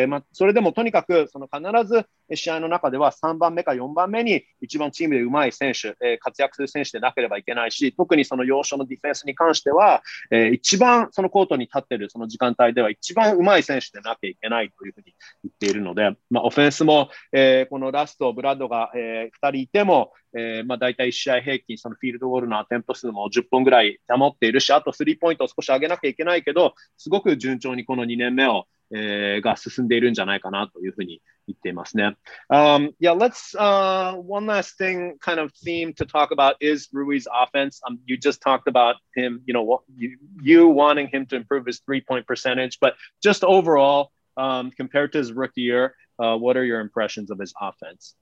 [0.04, 15.14] ーまあ、それでもとにかくその必ず試合の中では3番目か4番目に一番チームでうまい選手、えー、活躍する選手でなければいけないし、特にその要所のディフェンスに関しては、えー、一番そのコートに立っているその時間帯では一番うまい選手でなきゃいけないというふうに
[15.44, 32.15] 言っているので、まあ、オフェンスも、えー、このラスト、ブラッドが、えー、2人いても、えー、まあ、大体1試合平均、そのフィールドゴールのアテンプ数も10本ぐらい保っているし、あとスリーポイントを少し上げなきゃいけないけど、すごく順調にこの2年目を、えー、が進んでいるんじゃないかなというふうに言っていますね。
[32.49, 37.81] Um, yeah, let's, uh, one last thing kind of theme to talk about is Rui's offense.
[37.87, 41.79] Um, you just talked about him, you know, you, you wanting him to improve his
[41.79, 46.63] three point percentage, but just overall, um, compared to his rookie year, uh, what are
[46.63, 48.15] your impressions of his offense?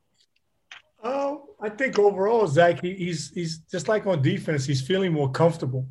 [1.04, 4.66] Uh, I think overall, Zach, he, he's he's just like on defense.
[4.66, 5.88] He's feeling more comfortable.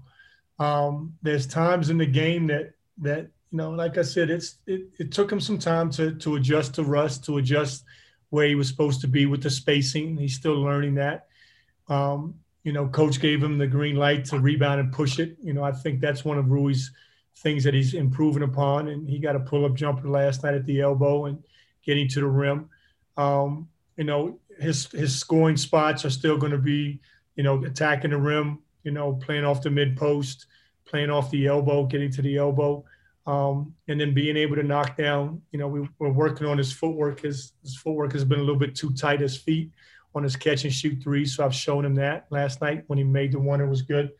[0.58, 4.81] Um, there's times in the game that that you know, like I said, it's it,
[4.99, 7.85] it took him some time to to adjust to Russ, to adjust
[8.29, 10.17] where he was supposed to be with the spacing.
[10.17, 11.27] He's still learning that.
[11.87, 15.37] Um, you know, coach gave him the green light to rebound and push it.
[15.41, 16.91] You know, I think that's one of Rui's
[17.37, 18.89] things that he's improving upon.
[18.89, 21.41] And he got a pull up jumper last night at the elbow and
[21.81, 22.69] getting to the rim.
[23.15, 26.99] Um, you know, his his scoring spots are still going to be,
[27.37, 30.47] you know, attacking the rim, you know, playing off the mid post,
[30.83, 32.83] playing off the elbow, getting to the elbow,
[33.26, 35.42] um, and then being able to knock down.
[35.52, 37.20] You know, we, are working on his footwork.
[37.20, 39.20] His his footwork has been a little bit too tight.
[39.20, 39.70] His feet
[40.14, 41.24] on his catch and shoot three.
[41.24, 43.60] So I've shown him that last night when he made the one.
[43.60, 44.12] It was good.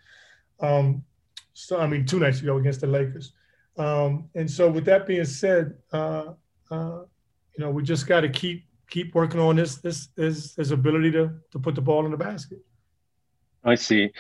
[0.61, 1.05] Um,
[1.53, 3.33] so I mean, two nights ago against the Lakers.
[3.77, 6.35] Um, and so with that being said, uh,
[6.71, 7.01] uh,
[7.57, 11.13] you know, we just got to keep keep working on his, his, his, his ability
[11.13, 12.59] to, to put the ball in the basket.
[13.65, 14.13] I see.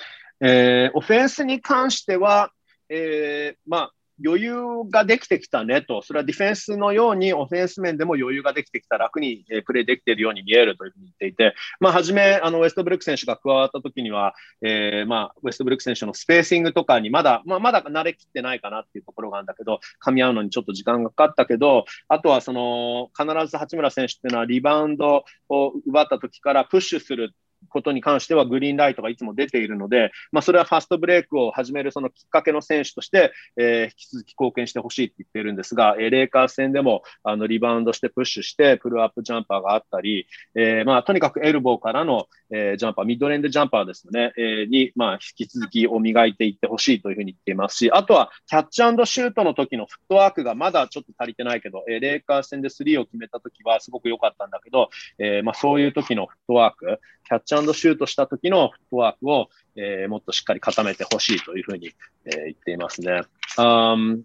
[0.42, 2.50] えー、オフェンスに関しては、
[2.88, 3.92] えー、まあ、
[4.23, 4.56] 余裕
[4.89, 27.34] ができてきたねと、それはディフェンスのようにオフェンス面でも余裕ができてきた、楽にプレーできているように見えるというふうに言っていて、まあ、初め、あのウェストブルック選手が加わった時には、えー、まあ、ウェストブルック選手のスペーシングとかにまだ、まあ、まだ慣れきってないかなっていうところがあるんだけど、噛み合うのにちょっと時間がかかったけど、あとはその必ず八村選手っていうのはリバウンドを奪った時からプッシュする
[27.69, 61.92] ことに関してはグリーンライトがいつも出ているので、まあ、それはファストブレイクを始めるそのきっかけの選手として、えー、引き続き貢献してほしいって言っているんですが、えー、レイカーズ戦でもあのリバウンドしてプッシュしてプルアップジャンパーがあったり、えーまあ、とにかくエルボーからの、えー、ジャンパー、ミッドレンドジャンパーですね、え、に、まあ、引き続きを磨いていってほしいというふうに言っていますし、あとはキャッチシュートの時のフットワークがまだちょっと足りてないけど、えー、レイカーズ戦でスリーを決めた時はすごく良かったんだけど、えまあ、そういう時のフットワーク、キャッチシュートした時のフットワークを、えー、もっとしっかり固めてほしいというふうに、
[62.24, 63.22] えー、言っていますね。
[63.56, 64.24] Um,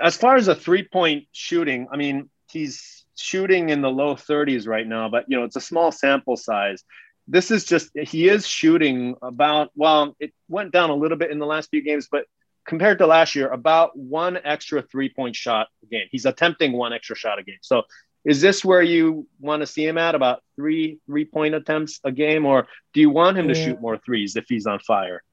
[0.00, 4.86] as far as a three-point shooting, I mean, he's shooting in the low 30s right
[4.86, 6.84] now, but you know, it's a small sample size.
[7.28, 11.38] This is just he is shooting about well, it went down a little bit in
[11.38, 12.24] the last few games, but
[12.64, 16.06] compared to last year, about one extra three-point shot a game.
[16.10, 17.58] He's attempting one extra shot a game.
[17.62, 17.82] So
[18.27, 22.11] is this where you want to see him at about three three point attempts a
[22.11, 23.53] game, or do you want him yeah.
[23.53, 25.23] to shoot more threes if he's on fire?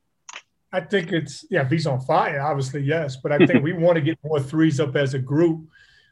[0.72, 3.96] I think it's yeah, if he's on fire, obviously yes, but I think we want
[3.96, 5.66] to get more threes up as a group.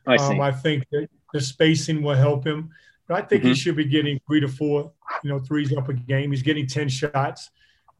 [0.06, 0.34] I see.
[0.34, 2.70] Um, I think that the spacing will help him.
[3.06, 3.56] But I think he Mhm.
[3.56, 4.92] should be getting three to four,
[5.22, 6.30] you know, threes up a game.
[6.30, 7.50] He's getting 10 shots.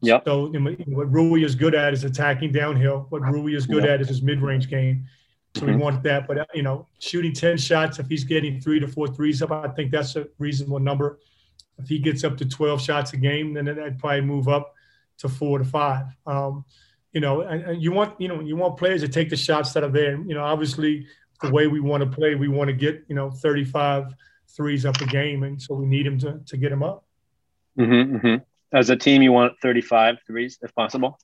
[0.01, 0.23] Yep.
[0.25, 3.05] So you know, what Rui is good at is attacking downhill.
[3.09, 3.93] What Rui is good Yep.
[3.93, 5.05] at is his mid-range game.
[5.55, 5.67] So Mhm.
[5.67, 6.27] we want that.
[6.27, 9.67] But you know, shooting 10 shots, if he's getting three to four threes up, I
[9.69, 11.19] think that's a reasonable number.
[11.77, 14.73] If he gets up to 12 shots a game, then that'd probably move up
[15.17, 16.07] to four to five.
[16.25, 16.65] Um,
[17.11, 19.73] you know, and, and you want, you know, you want players to take the shots
[19.73, 20.17] that are there.
[20.17, 21.05] You know, obviously
[21.41, 24.13] the way we want to play, we want to get, you know, 35
[24.47, 25.43] threes up a game.
[25.43, 27.05] And so we need him to, to get him up.
[27.75, 28.35] hmm hmm
[28.71, 31.19] As a team, you want 35 threes if possible?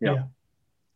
[0.00, 0.24] Yeah.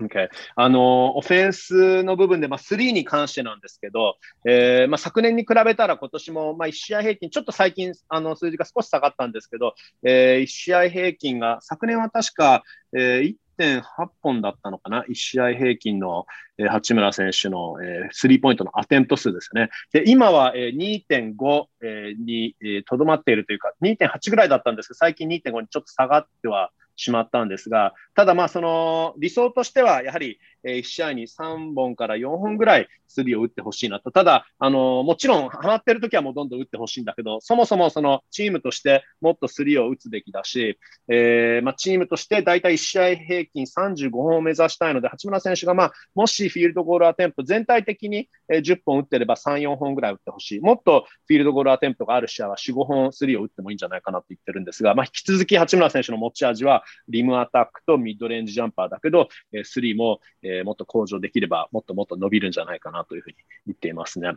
[0.01, 0.29] Okay.
[0.57, 12.63] あの、オフェンスの部分で、まあ、3に関してなんですけど、えーまあ、昨年に比べたら今年も、まあ、1試合平均、ちょっと最近、あの、数字が少し下がったんですけど、えー、1試合平均が、昨年は確か、
[12.97, 16.25] えー、1.8本だったのかな、1試合平均の、
[16.61, 19.71] えー八村選手の、えースリーポイントのアテント数ですね。
[19.93, 34.11] で、今は、えー2.5、えーにえーとどまっているというか、2.8ぐらいだったんですけど、最近2.5にちょっと下がってはしまったんですが、ただまあその理想としてはやはりえ1試合に3本から4本ぐらいスリーを打ってほしいなと。
[34.11, 50.61] ただ、あのもちろんハマってる時はもうどんどん打ってほしいんだけど、そもそもそのチームとしてもっとスリーを打つべきだし、えーまあ、チームとして大体1試合平均35本を目指したいので、八村選手がまあもし field goal attempt 全体的にえー10本打ってれば3、4本ぐらい打ってほしい。
[50.61, 63.37] もっと field goal attempt がある試合は4、5本スリーを打ってもいいんじゃないかなと言ってるんですが、まあ、引き続き八村選手の持ち味はリムアタックとミッドレンジジャンパーだけど、えースリーも、えーもっと向上できればもっともっと伸びるんじゃないかなというふうに
[63.67, 64.35] 言っていますね。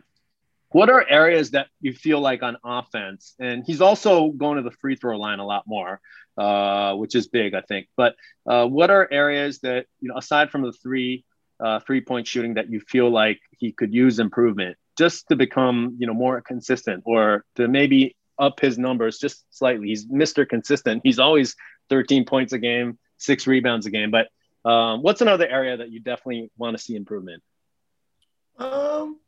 [0.74, 3.36] What are areas that you feel like on offense?
[3.38, 6.00] And he's also going to the free throw line a lot more,
[6.36, 7.86] uh, which is big, I think.
[7.96, 11.24] But uh, what are areas that, you know, aside from the three
[11.60, 15.96] uh, three point shooting, that you feel like he could use improvement just to become,
[15.98, 19.88] you know, more consistent or to maybe up his numbers just slightly?
[19.88, 20.48] He's Mr.
[20.48, 21.02] Consistent.
[21.04, 21.56] He's always
[21.90, 24.10] 13 points a game, six rebounds a game.
[24.10, 24.28] But
[24.68, 27.42] um, what's another area that you definitely want to see improvement?
[28.58, 29.18] Um,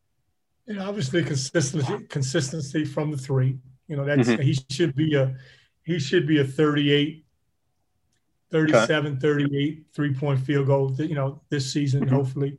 [0.67, 3.59] you know, obviously consistency, consistency from the three.
[3.89, 4.41] You know, that's Mhm.
[4.43, 5.37] he should be a
[5.85, 7.26] he should be a 38,
[8.61, 10.95] 37, 38 three point field goal.
[10.99, 12.11] You know, this season Mhm.
[12.11, 12.59] hopefully.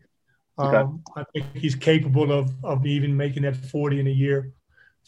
[0.60, 0.78] Okay.
[0.78, 4.54] Um, I think he's capable of of even making that 40 in a year,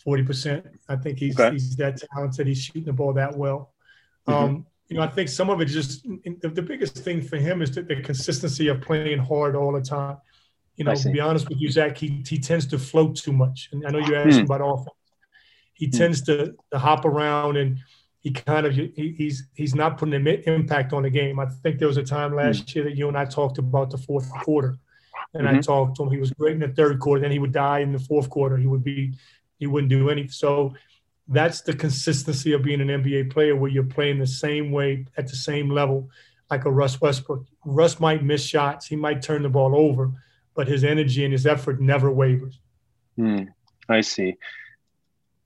[0.03, 0.65] 40 percent.
[0.87, 1.51] I think he's Okay.
[1.51, 2.47] he's that talented.
[2.47, 3.73] He's shooting the ball that well.
[4.27, 4.33] Mhm.
[4.33, 6.03] Um, you know, I think some of it just
[6.41, 9.81] the, the biggest thing for him is the, the consistency of playing hard all the
[9.81, 10.17] time.
[10.77, 13.69] You know, to be honest with you, Zach, he, he tends to float too much.
[13.71, 14.45] And I know you asked Hmm.
[14.45, 14.95] about offense.
[15.73, 15.91] He Hmm.
[15.99, 17.79] tends to, to hop around and
[18.21, 21.39] he kind of he, he's he's not putting an impact on the game.
[21.39, 23.97] I think there was a time last year that you and I talked about the
[23.97, 24.77] fourth quarter,
[25.33, 25.63] and I Mhm.
[25.65, 26.11] talked to him.
[26.11, 28.57] He was great in the third quarter, then he would die in the fourth quarter.
[28.57, 29.13] He would be
[29.57, 30.31] he wouldn't do anything.
[30.31, 30.73] So
[31.27, 35.27] that's the consistency of being an NBA player, where you're playing the same way at
[35.27, 36.09] the same level,
[36.49, 37.45] like a Russ Westbrook.
[37.65, 40.11] Russ might miss shots, he might turn the ball over,
[40.55, 42.59] but his energy and his effort never wavers.
[43.87, 44.37] I see.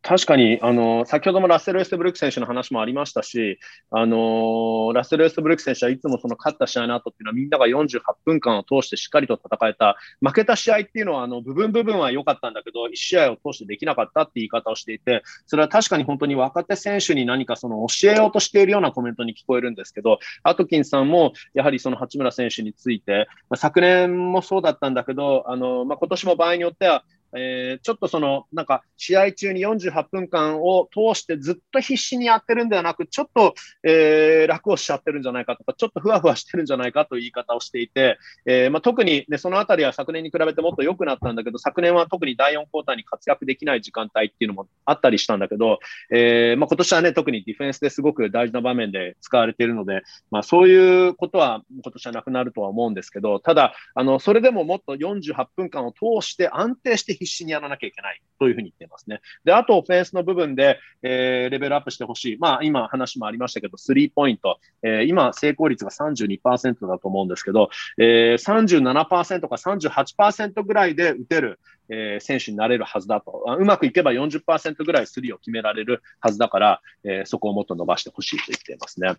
[0.03, 3.57] 確かに、あの、先ほどもラッセル・ウェストブルック選手の話もありましたし、
[3.89, 9.95] あの、ラッセル・ウェストブルック選手はいつもその勝った試合の後っていうのはみんなが48分間を通してしっかりと戦えた。
[10.19, 45.79] 負けた試合っていうのは、あの、部分部分は良かったんだけど、1試合を通してできなかったって言い方をしていて、それは確かに本当に若手選手に何かその教えようとしているようなコメントに聞こえるんですけど、アトキンさんもやはりその八村選手について、まあ、昨年もそうだったんだけど、あの、まあ、今年も場合によっては、えーちょっとその、なんか、試合中に48分間を通してずっと必死にやってるんではなく、ちょっと、えー楽をしちゃってるんじゃないかとか、ちょっとふわふわしてるんじゃないかという言い方をしていて、えーまあ、特に、ね、そのあたりは昨年に比べてもっと良くなったんだけど、昨年は特に第4クォーターに活躍できない時間帯っていうのもあったりしたんだけど、
[46.11, 59.21] えーまあ、今年はね、特にディフェンスですごく大事な場面で使われているので、まあ、そういうことは今年はなくなるとは思うんですけど、ただ、あの、それでももっと48分間を通して安定して必死にやらなきゃいけないというふうに言っていますね。
[59.43, 62.38] で、あとオフェンスの部分で、えーレベルアップしてほしい。
[62.38, 71.59] まあ、今話もありましたけど、スリーポイント、えー今成功率が32%だと思うんですけど、えー、37%か38%ぐらいで打てる、
[71.89, 73.43] えー選手になれるはずだと。
[73.47, 79.15] あうまくいけば40%ぐらいスリーを決められるはずだから、えーそこをもっと伸ばしてほしいと言っていますね。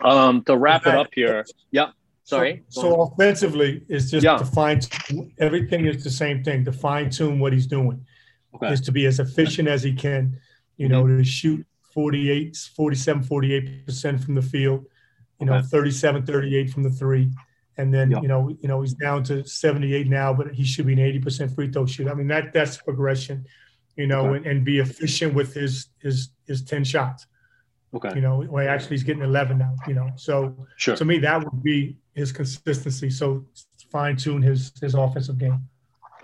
[0.00, 1.92] Um, to wrap it up here, yeah,
[2.36, 2.64] sorry.
[2.68, 4.38] So, so offensively, it's just Yeah.
[4.38, 4.80] to fine
[5.38, 6.64] everything is the same thing.
[6.64, 8.04] To fine tune what he's doing
[8.54, 8.72] Okay.
[8.72, 10.38] is to be as efficient as he can.
[10.76, 11.18] You know, mm-hmm.
[11.18, 14.84] to shoot 48, 47, 48 percent from the field.
[15.40, 15.66] You know, Okay.
[15.66, 17.30] 37, 38 from the three.
[17.78, 18.20] And then Yeah.
[18.22, 21.54] you know, you know, he's down to 78 now, but he should be an 80%
[21.54, 22.10] free throw shooter.
[22.10, 23.46] I mean, that that's progression,
[23.96, 24.36] you know, Okay.
[24.38, 27.26] and, and be efficient with his his his 10 shots.
[27.94, 28.14] Okay.
[28.14, 29.74] You know, well, actually he's getting 11 now.
[29.86, 30.96] You know, so Sure.
[30.96, 33.10] to me that would be his consistency.
[33.10, 33.44] So
[33.90, 35.58] fine tune his his offensive game.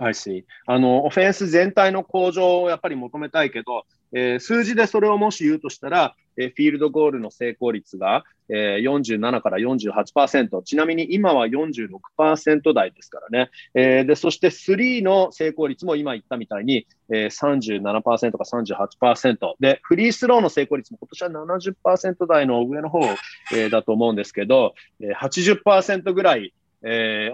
[0.01, 0.45] I see.
[0.67, 13.51] あの、オフェンス全体の向上をやっぱり求めたいけど、えー数字でそれをもし言うとしたら、えフィールドゴールの成功率が、えー47から48%、ちなみに今は46%台ですからね。
[13.75, 19.55] えで、そして3の成功率も今言ったみたいに、えー37%か38%。
[19.61, 21.31] で、フリースローの成功率も今年は
[21.75, 23.01] 70%台の上の方、
[23.55, 26.55] えだと思うんですけど、えー80%ぐらい、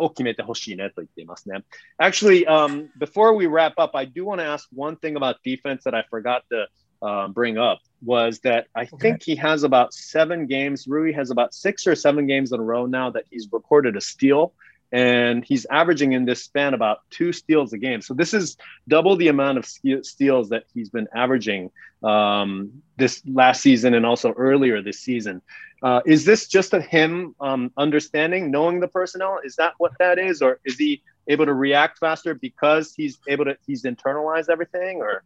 [0.00, 1.64] を決めてほしいねと言っていますね。
[1.98, 5.94] Actually, um, before we wrap up, I do want to ask one thing about defense that
[5.94, 6.66] I forgot to
[7.04, 10.86] uh, bring up was that I think he has about seven games.
[10.86, 14.00] Rui has about six or seven games in a row now that he's recorded a
[14.00, 14.52] steal.
[14.92, 18.00] And he's averaging in this span about two steals a game.
[18.00, 21.72] So this is double the amount of steals that he's been averaging
[22.04, 25.42] um, this last season and also earlier this season.
[25.82, 29.40] Uh, is this just a him um, understanding, knowing the personnel?
[29.44, 33.46] Is that what that is, or is he able to react faster because he's able
[33.46, 35.24] to he's internalized everything, or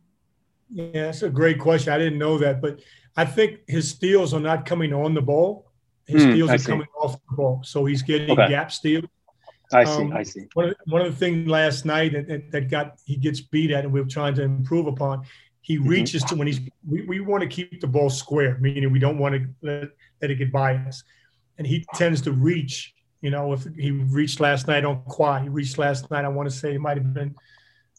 [0.70, 1.92] Yeah, that's a great question.
[1.92, 2.80] I didn't know that, but
[3.16, 5.70] I think his steals are not coming on the ball.
[6.06, 6.70] His Hmm, steals I are see.
[6.72, 7.60] coming off the ball.
[7.64, 8.48] So he's getting Okay.
[8.48, 9.04] gap steals.
[9.72, 10.46] I see, Um, I see.
[10.54, 13.84] One of, one of the things last night that, that, got he gets beat at
[13.84, 15.24] and we're trying to improve upon.
[15.60, 15.88] He Mhm.
[15.88, 19.18] reaches to when he's we, we want to keep the ball square, meaning we don't
[19.18, 19.90] want to let,
[20.22, 21.02] let it get by us.
[21.58, 25.48] And he tends to reach, you know, if he reached last night on quad, he
[25.50, 26.24] reached last night.
[26.24, 27.34] I want to say it might have been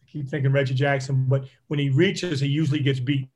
[0.09, 3.28] keep thinking Reggie Jackson, but when he reaches, he usually gets beat.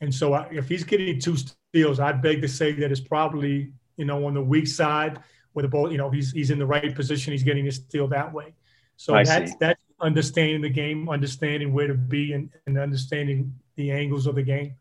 [0.00, 3.72] And so I, if he's getting two steals, I'd beg to say that it's probably,
[3.96, 5.20] you know, on the weak side
[5.52, 8.06] where the ball, you know, he's he's in the right position, he's getting his steal
[8.08, 8.54] that way.
[8.96, 9.56] So I that's see.
[9.58, 14.42] that's understanding the game, understanding where to be and, and understanding the angles of the
[14.42, 14.76] game.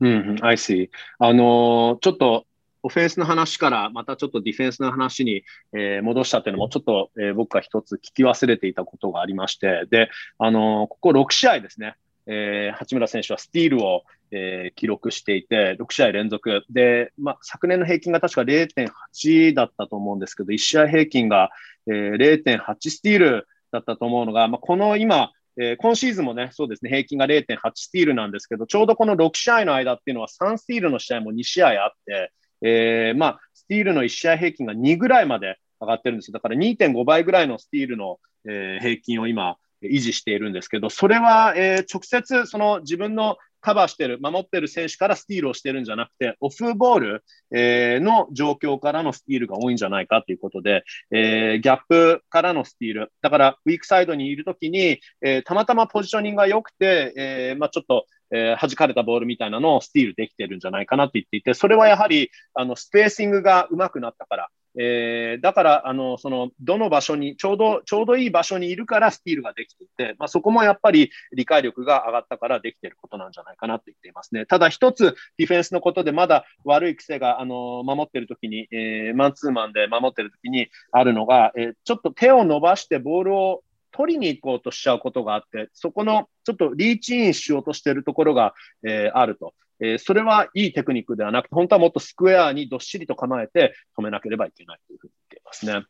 [0.00, 0.90] うんうん、I see.
[1.18, 2.46] あのーちょっと、
[2.83, 11.95] オフェンスの話から、またちょっとディフェンスの話に、えー戻したっていうのも、ちょっと、えー僕が一つ聞き忘れていたことがありまして、で、あのーここ6試合ですね、
[12.27, 16.63] えー八村選手はスティールを、えー記録していて、6試合連続。
[16.69, 21.51] で、まあ、昨年の平均が確か0.8だったと思うんですけど、1試合平均が、
[21.87, 32.31] えー0.8スティールだったと思うのが、まあ、この今、えー今シーズンもね、そうですね、平均が0.8スティールなんですけど、ちょうどこの6試合の間っていうのは3スティールの試合も2試合あって、
[32.63, 36.33] えーまあ、スティールの1試合平均が2ぐらいまで上がってるんですよ。
[36.33, 53.11] だから2.5倍ぐらいのスティールの、えー平均を今、維持しているんですけど、それは、えー直接その自分のカバーしてる、守ってる選手からスティールをしてるんじゃなくて、オフボール、えーの状況からのスティールが多いんじゃないかということで、えーギャップからのスティール。
[53.21, 74.45] だから、ウィークサイドにいるときに、えーたまたまポジショニングが良くて、えまあ、ちょっと、えー弾かれたボールみたいなのをスティールできてるんじゃないかなって言っていて、それはやはり、あの、スペーシングが上手くなったから、えーだから、あの、その、どの場所に、ちょうど、ちょうどいい場所にいるからスティールができていて、まあ、そこもやっぱり理解力が上がったからできてることなんじゃないかなと言っていますね。
[74.47, 88.54] ただ一つ、ディフェンスのことでまだ悪い癖が、あの、守ってる時に、えーマンツーマンで守ってる時にあるのが、えーちょっと手を伸ばしてボールを取りに行こうとしちゃうことがあって、そこのちょっとリーチインしようとしているところが、
[88.86, 89.54] えーあると。
[89.80, 95.84] えーそれはいいテクニックではなくて、本当はもっとスクエアにどっしりと構えて止めなければいけないというふうに言っていますね。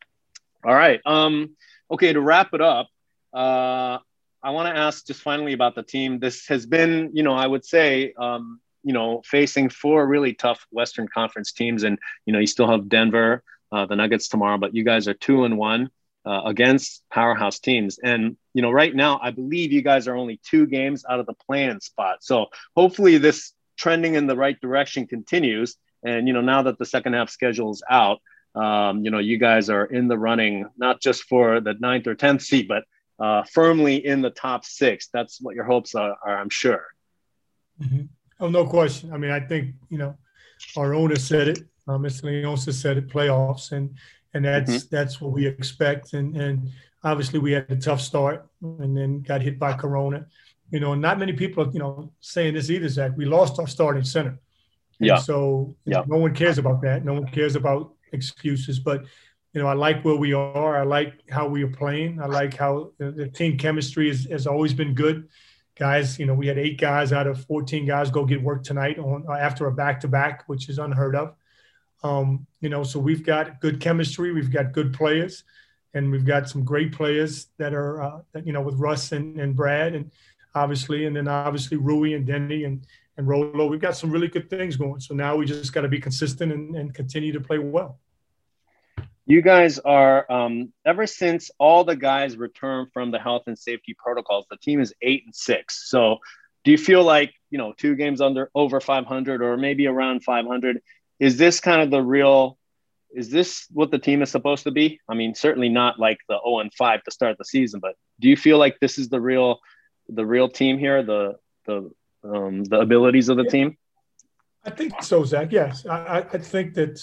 [0.63, 1.51] Alright, um,
[1.91, 2.89] okay, to wrap it up,
[3.33, 3.99] uh,
[4.43, 6.19] I want to ask just finally about the team.
[6.19, 10.67] This has been, you know, I would say, um, you know, facing four really tough
[10.71, 14.75] Western Conference teams, and you know, you still have Denver, uh, the Nuggets tomorrow, but
[14.75, 15.91] you guys are two and one
[16.26, 18.00] uh, against powerhouse teams.
[18.00, 21.26] And you know, right now, I believe you guys are only two games out of
[21.26, 22.24] the plan spot.
[22.24, 25.76] So hopefully, this trending in the right direction continues.
[26.04, 28.22] And you know, now that the second half schedule is out,
[28.56, 32.16] um, you know, you guys are in the running not just for the ninth or
[32.16, 32.84] tenth seed, but
[33.20, 35.08] uh, firmly in the top six.
[35.14, 36.86] That's what your hopes are, are I'm sure.
[37.82, 38.10] Mhm.
[38.40, 39.14] Oh, no question.
[39.14, 40.18] I mean, I think you know,
[40.78, 41.60] our owner said it.
[41.88, 42.24] Uh, Mr.
[42.24, 43.08] Leonsa said it.
[43.08, 43.96] Playoffs, and
[44.34, 44.96] and that's mm-hmm.
[44.96, 46.14] that's what we expect.
[46.14, 46.70] And and
[47.04, 50.26] obviously we had a tough start, and then got hit by Corona.
[50.72, 52.90] You know, not many people, are, you know, saying this either.
[52.90, 54.40] Zach, we lost our starting center.
[55.00, 55.18] And Yeah.
[55.18, 56.04] So Yeah.
[56.08, 57.06] no one cares about that.
[57.06, 58.80] No one cares about excuses.
[58.80, 59.06] But
[59.54, 60.78] you know, I like where we are.
[60.78, 62.20] I like how we are playing.
[62.20, 65.28] I like how the, the team chemistry is, has always been good
[65.78, 66.18] guys.
[66.18, 69.26] You know, we had eight guys out of 14 guys go get work tonight on
[69.30, 71.36] after a back to back, which is unheard of.
[72.04, 74.32] Um, you know, so we've got good chemistry.
[74.32, 75.44] We've got good players.
[75.96, 79.56] and we've got some great players that are, uh, you know, with Russ and, and
[79.56, 80.12] Brad, and
[80.56, 82.86] obviously, and then obviously Rui and Denny and
[83.18, 83.68] and Rolo.
[83.68, 85.00] We've got some really good things going.
[85.00, 88.00] So now we just got to be consistent and, and continue to play well.
[89.26, 93.96] You guys are um, ever since all the guys returned from the health and safety
[93.98, 95.90] protocols, the team is eight and six.
[95.90, 96.18] So
[96.64, 100.82] do you feel like you know two games under over 500 or maybe around 500
[101.24, 102.58] is this kind of the real
[103.16, 105.00] is this what the team is supposed to be?
[105.08, 108.28] I mean certainly not like the 0 and 5 to start the season but do
[108.28, 109.60] you feel like this is the real
[110.10, 111.90] the real team here the the
[112.26, 113.78] um, the abilities of the team?
[114.66, 115.86] I think so zach yes.
[115.86, 116.96] I i think that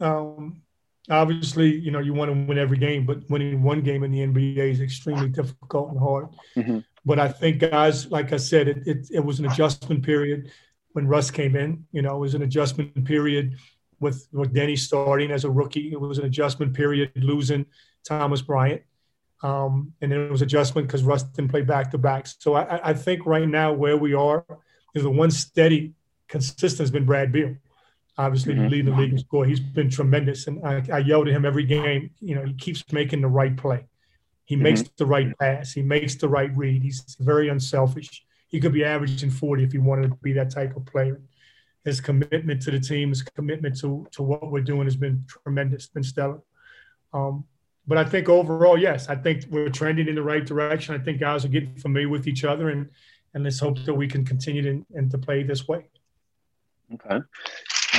[0.00, 0.62] um
[1.08, 4.22] obviously you know you want to win every game but winning one game in the
[4.30, 6.26] nba is extremely difficult and hard.
[6.56, 6.80] Mm-hmm.
[7.04, 10.50] But I think guys, like I said, it, it, it was an adjustment period
[10.96, 11.84] when Russ came in.
[11.92, 13.58] You know, it was an adjustment period
[14.00, 15.92] with, with Denny starting as a rookie.
[15.92, 17.66] It was an adjustment period losing
[18.02, 18.80] Thomas Bryant.
[19.42, 22.26] Um, and then it was adjustment because Russ didn't play back to back.
[22.26, 24.46] So I, I think right now where we are
[24.94, 25.92] is the one steady,
[26.28, 27.54] consistent has been Brad Beal.
[28.16, 28.68] Obviously, mm-hmm.
[28.68, 29.44] leading the league in score.
[29.44, 30.46] He's been tremendous.
[30.46, 32.08] And I, I yelled at him every game.
[32.20, 33.84] You know, he keeps making the right play.
[34.46, 34.62] He mm-hmm.
[34.62, 35.72] makes the right pass.
[35.72, 36.82] He makes the right read.
[36.82, 38.24] He's very unselfish
[38.55, 41.21] He could be averaging 40 if he wanted to be that type of player.
[41.85, 45.87] His commitment to the team, his commitment to, to what we're doing has been tremendous,
[45.87, 46.41] been stellar.
[47.13, 47.45] Um,
[47.87, 50.93] but I think overall, yes, I think we're trending in the right direction.
[50.93, 52.89] I think guys are getting familiar with each other, and
[53.33, 55.85] and let's hope that we can continue to, and to play this way.
[56.93, 57.21] Okay.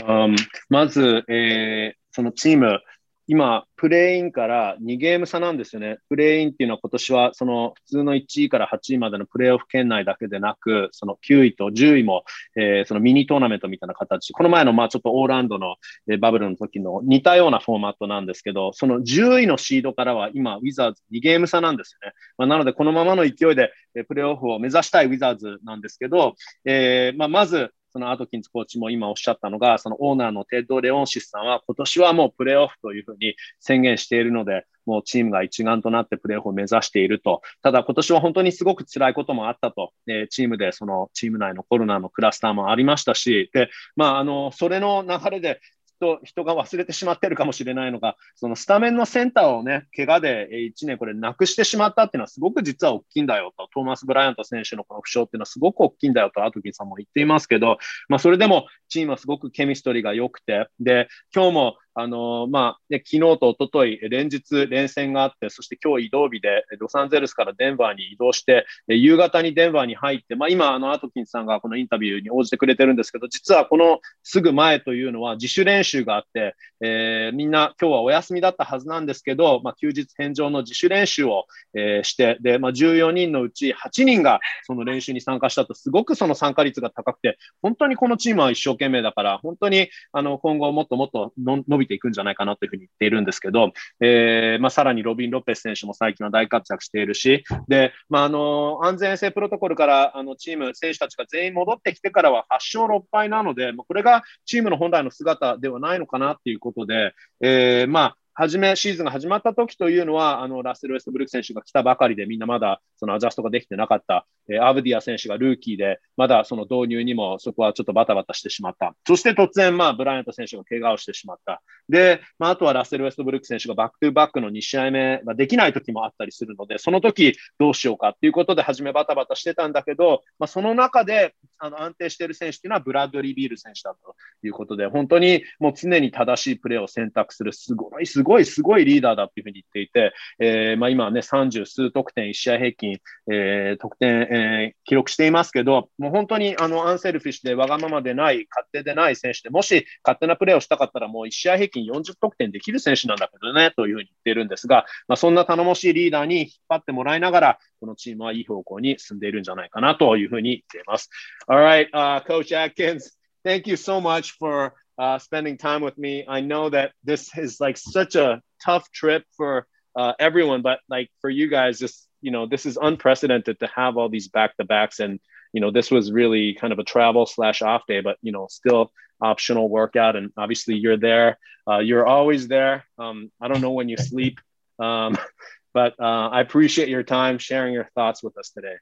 [0.07, 0.37] Um,
[0.69, 2.81] まず、えー、そのチーム
[3.30, 5.98] 今、プレインから2ゲーム差なんですよね。
[6.08, 12.24] プレインっていうのは今年はその普通の1位から8位までのプレーオフ圏内だけでなく、その9位と10位も、
[12.56, 14.32] えー、そのミニトーナメントみたいな形。
[14.32, 15.76] この前のまあちょっとオーランドの、
[16.10, 22.14] えバブルの時の似たようなフォーマットなんですけど、その10位のシードからは今、ウィザーズ2ゲーム差なんですよね。
[22.38, 37.42] まあ、なので、このままの勢いで、えプレーオフを目指したいウィザーズなんですけど、えーまあ、まず、そのアドキンスコーチも今おっしゃったのが、そのオーナーのテッド・レオンシスさんは、今年はもうプレーオフというふうに宣言しているので、もうチームが一丸となってプレーオフを目指していると。
[37.64, 39.94] ただ今年は本当にすごく辛いこともあったと。
[40.08, 45.60] えチームでそのチーム内のコロナのクラスターもありましたし、で、まあ、あの、それの流れで
[46.00, 57.78] と人が忘れてしまってるかもしれないのが、そのスタメンのセンターをね、怪我で1年これなくしてしまったっていうのはすごく実は大きいんだよと、トーマス・ブライアント選手のこの負傷っていうのはすごく大きいんだよと、アトキンさんも言っていますけど、
[58.10, 114.28] まあそれでもチームはすごくケミストリーが良くて、で、今日もあのまあね、昨日と一昨日連日連戦があって、そして今日移動日でロサンゼルスからデンバーに移動して、夕方にデンバーに入って、まあ、今、あのアトキンさんがこのインタビューに応じてくれてるんですけど、実はこのすぐ前というのは自主練習があって、えー、みんな今日はお休みだったはずなんですけど、まあ、休日返上の自主練習を、えー、して、で、まあ、14人のうち8人がその練習に参加したと、すごくその参加率が高くて、本当にこのチームは一生懸命だから、本当にあの今後もっともっと伸びていくんじゃないかなというふうに言っているんですけど、えーまあ、さらにロビン・ロペス選手も最近は大活躍しているし、で、まあ、あの安全性プロトコルからあのチーム、選手たちが全員戻ってきてからは8勝6敗なので、まあ、これがチームの本来の姿ではないのかなっていうことで、えー、まあ、初め、シーズンが始まった時というのは、あの、ラッセル・ウェストブルック選手が来たばかりで、みんなまだそのアジャストができてなかった。
[114.48, 118.96] えー、アブディア選手がルーキーで、まだその導入にもそこはちょっとバタバタしてしまった。
[119.08, 121.64] そして突然、まあ、ブライアント選手が怪我をしてしまった。
[121.90, 134.16] で、まあ、あとはラッセル・ウェストブルック選手が back to back の2試合目ができない時もあったりするので、その時どうしようかっていうことで初めバタバタしてたんだけど、まあ、その中であの安定している選手っていうのはブラッドリー・ビール選手だと
[134.46, 142.98] いうことで、本当にもう常に正しいプレーを選択する、すごい、すごい、すごいリーダーだっていうふうに言っていて、えー、まあ、今ね、30数得点、1試合平均、
[143.32, 161.10] えー、得点、えー、記録していますけど、もう本当にあのアンセルフィッシュでわがままでない、勝手でない選手で、もし勝手なプレーをしたかったら、もう1試合平均40得点できる選手なんだけどね、というふうに言ってるんですが、まあ、そんな頼もしいリーダーに引っ張ってもらいながら、このチームはいい方向に進んでいるんじゃないかなというふうに言っています。
[161.48, 166.26] Alright,、uh, Coach Atkins, thank you so much for uh, spending time with me.
[166.28, 171.10] I know that this is like such a tough trip for uh, everyone, but like
[171.22, 174.66] for you guys, just you know, this is unprecedented to have all these back to
[174.66, 175.20] backs, and
[175.54, 178.48] you know, this was really kind of a travel slash off day, but you know,
[178.50, 178.92] still
[179.22, 181.38] optional workout, and obviously you're there.
[181.68, 182.86] Uh, you're always there.
[182.98, 184.40] Um, I don't know when you sleep,
[184.80, 185.18] um,
[185.74, 188.76] but uh, I appreciate your time sharing your thoughts with us today.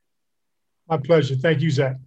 [0.87, 1.35] My pleasure.
[1.35, 1.97] Thank you, Zach.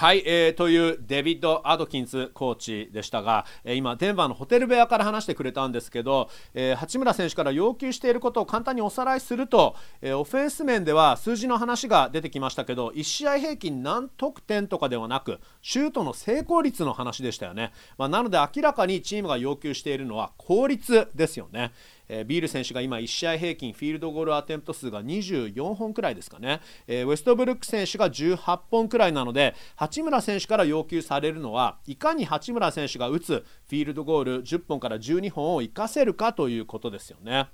[0.00, 21.72] はい、えー、というデビッド・アドキンスコーチでしたが、えー、今、デンバーのホテル部屋から話してくれたんですけど、えー、八村選手から要求していることを簡単におさらいすると、えー、オフェンス面では数字の話が出てきましたけど1試合平均何得点とかではなくシュートの成功率の話でしたよね、まあ、なので明らかにチームが要求しているのは効率ですよね。
[22.12, 37.48] えー、ビール選手が今1試合平均フィールドゴールアテンプト数が24本くらいですかね、えー、ウェストブルック選手が18本くらいなので八村選手から要求されるのはいかに八村選手が打つフィールドゴール10本から12本を生かせるかということですよね。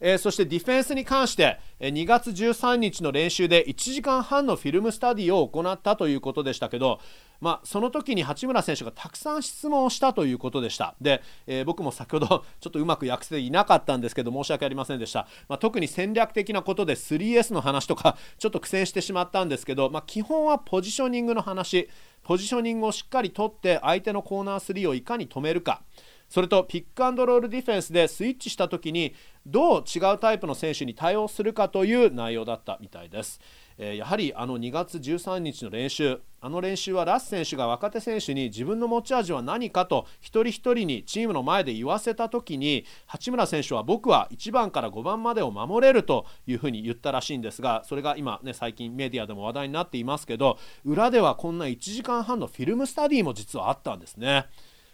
[0.00, 7.00] えー、そしてディフェンスに関して、えー、2月13日の練習で1時間半のフィルムスタディを行ったということでしたけど、
[7.40, 10.94] まあ、その時に八村選手がたくさん質問をしたということでした。
[11.00, 21.88] で、えー、僕も先ほど ちょっとうまく訳せていなかったんですけど申し訳ありませんでした、まあ、特に戦略的なことで 3S の話とか ちょっと苦戦してしまったんですけど、まあ、基本はポジショニングの話。
[22.24, 25.82] ポジショニングをしっかりとって相手のコーナー3をいかに止めるか。
[26.28, 29.14] それとピックアンドロールディフェンスでスイッチした時に
[29.46, 33.40] どう違うタイプの選手に対応するかという内容だったみたいです。
[33.78, 54.46] やはりあの2月13日の練習あの練習はラス選手が若手選手に自分の持ち味は何かと一人一人にチームの前で言わせた時に八村選手は僕は1番から5番までを守れるというふうに言ったらしいんですがそれが今ね最近メディアでも話題になっていますけど裏ではこんな1時間半のフィルムスタディも実はあったんですね。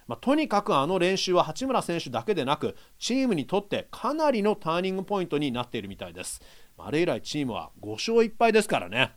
[0.07, 6.42] まあ、とにかくあの練習は八村選手だけでなくチームにとってかなりのターニングポイントになっているみたいです。
[6.76, 9.12] あれ以来チームは5勝1敗ですからね。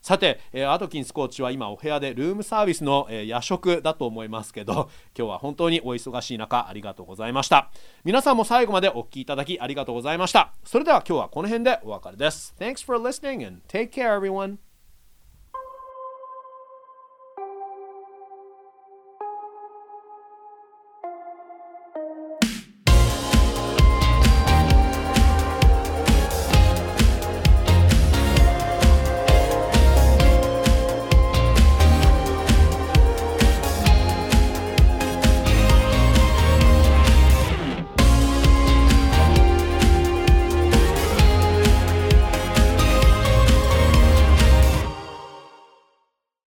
[0.00, 7.70] さて、えー、アトキンスコーチは今お部屋でルームサービスの、えー、夜食だと思いますけど今日は本当にお忙しい中ありがとうございました。
[8.04, 10.52] 皆さんも最後までお聴きいただきありがとうございました。
[10.64, 12.54] それでは今日はこの辺でお別れです。
[12.58, 14.67] Thanks for listening and take care everyone.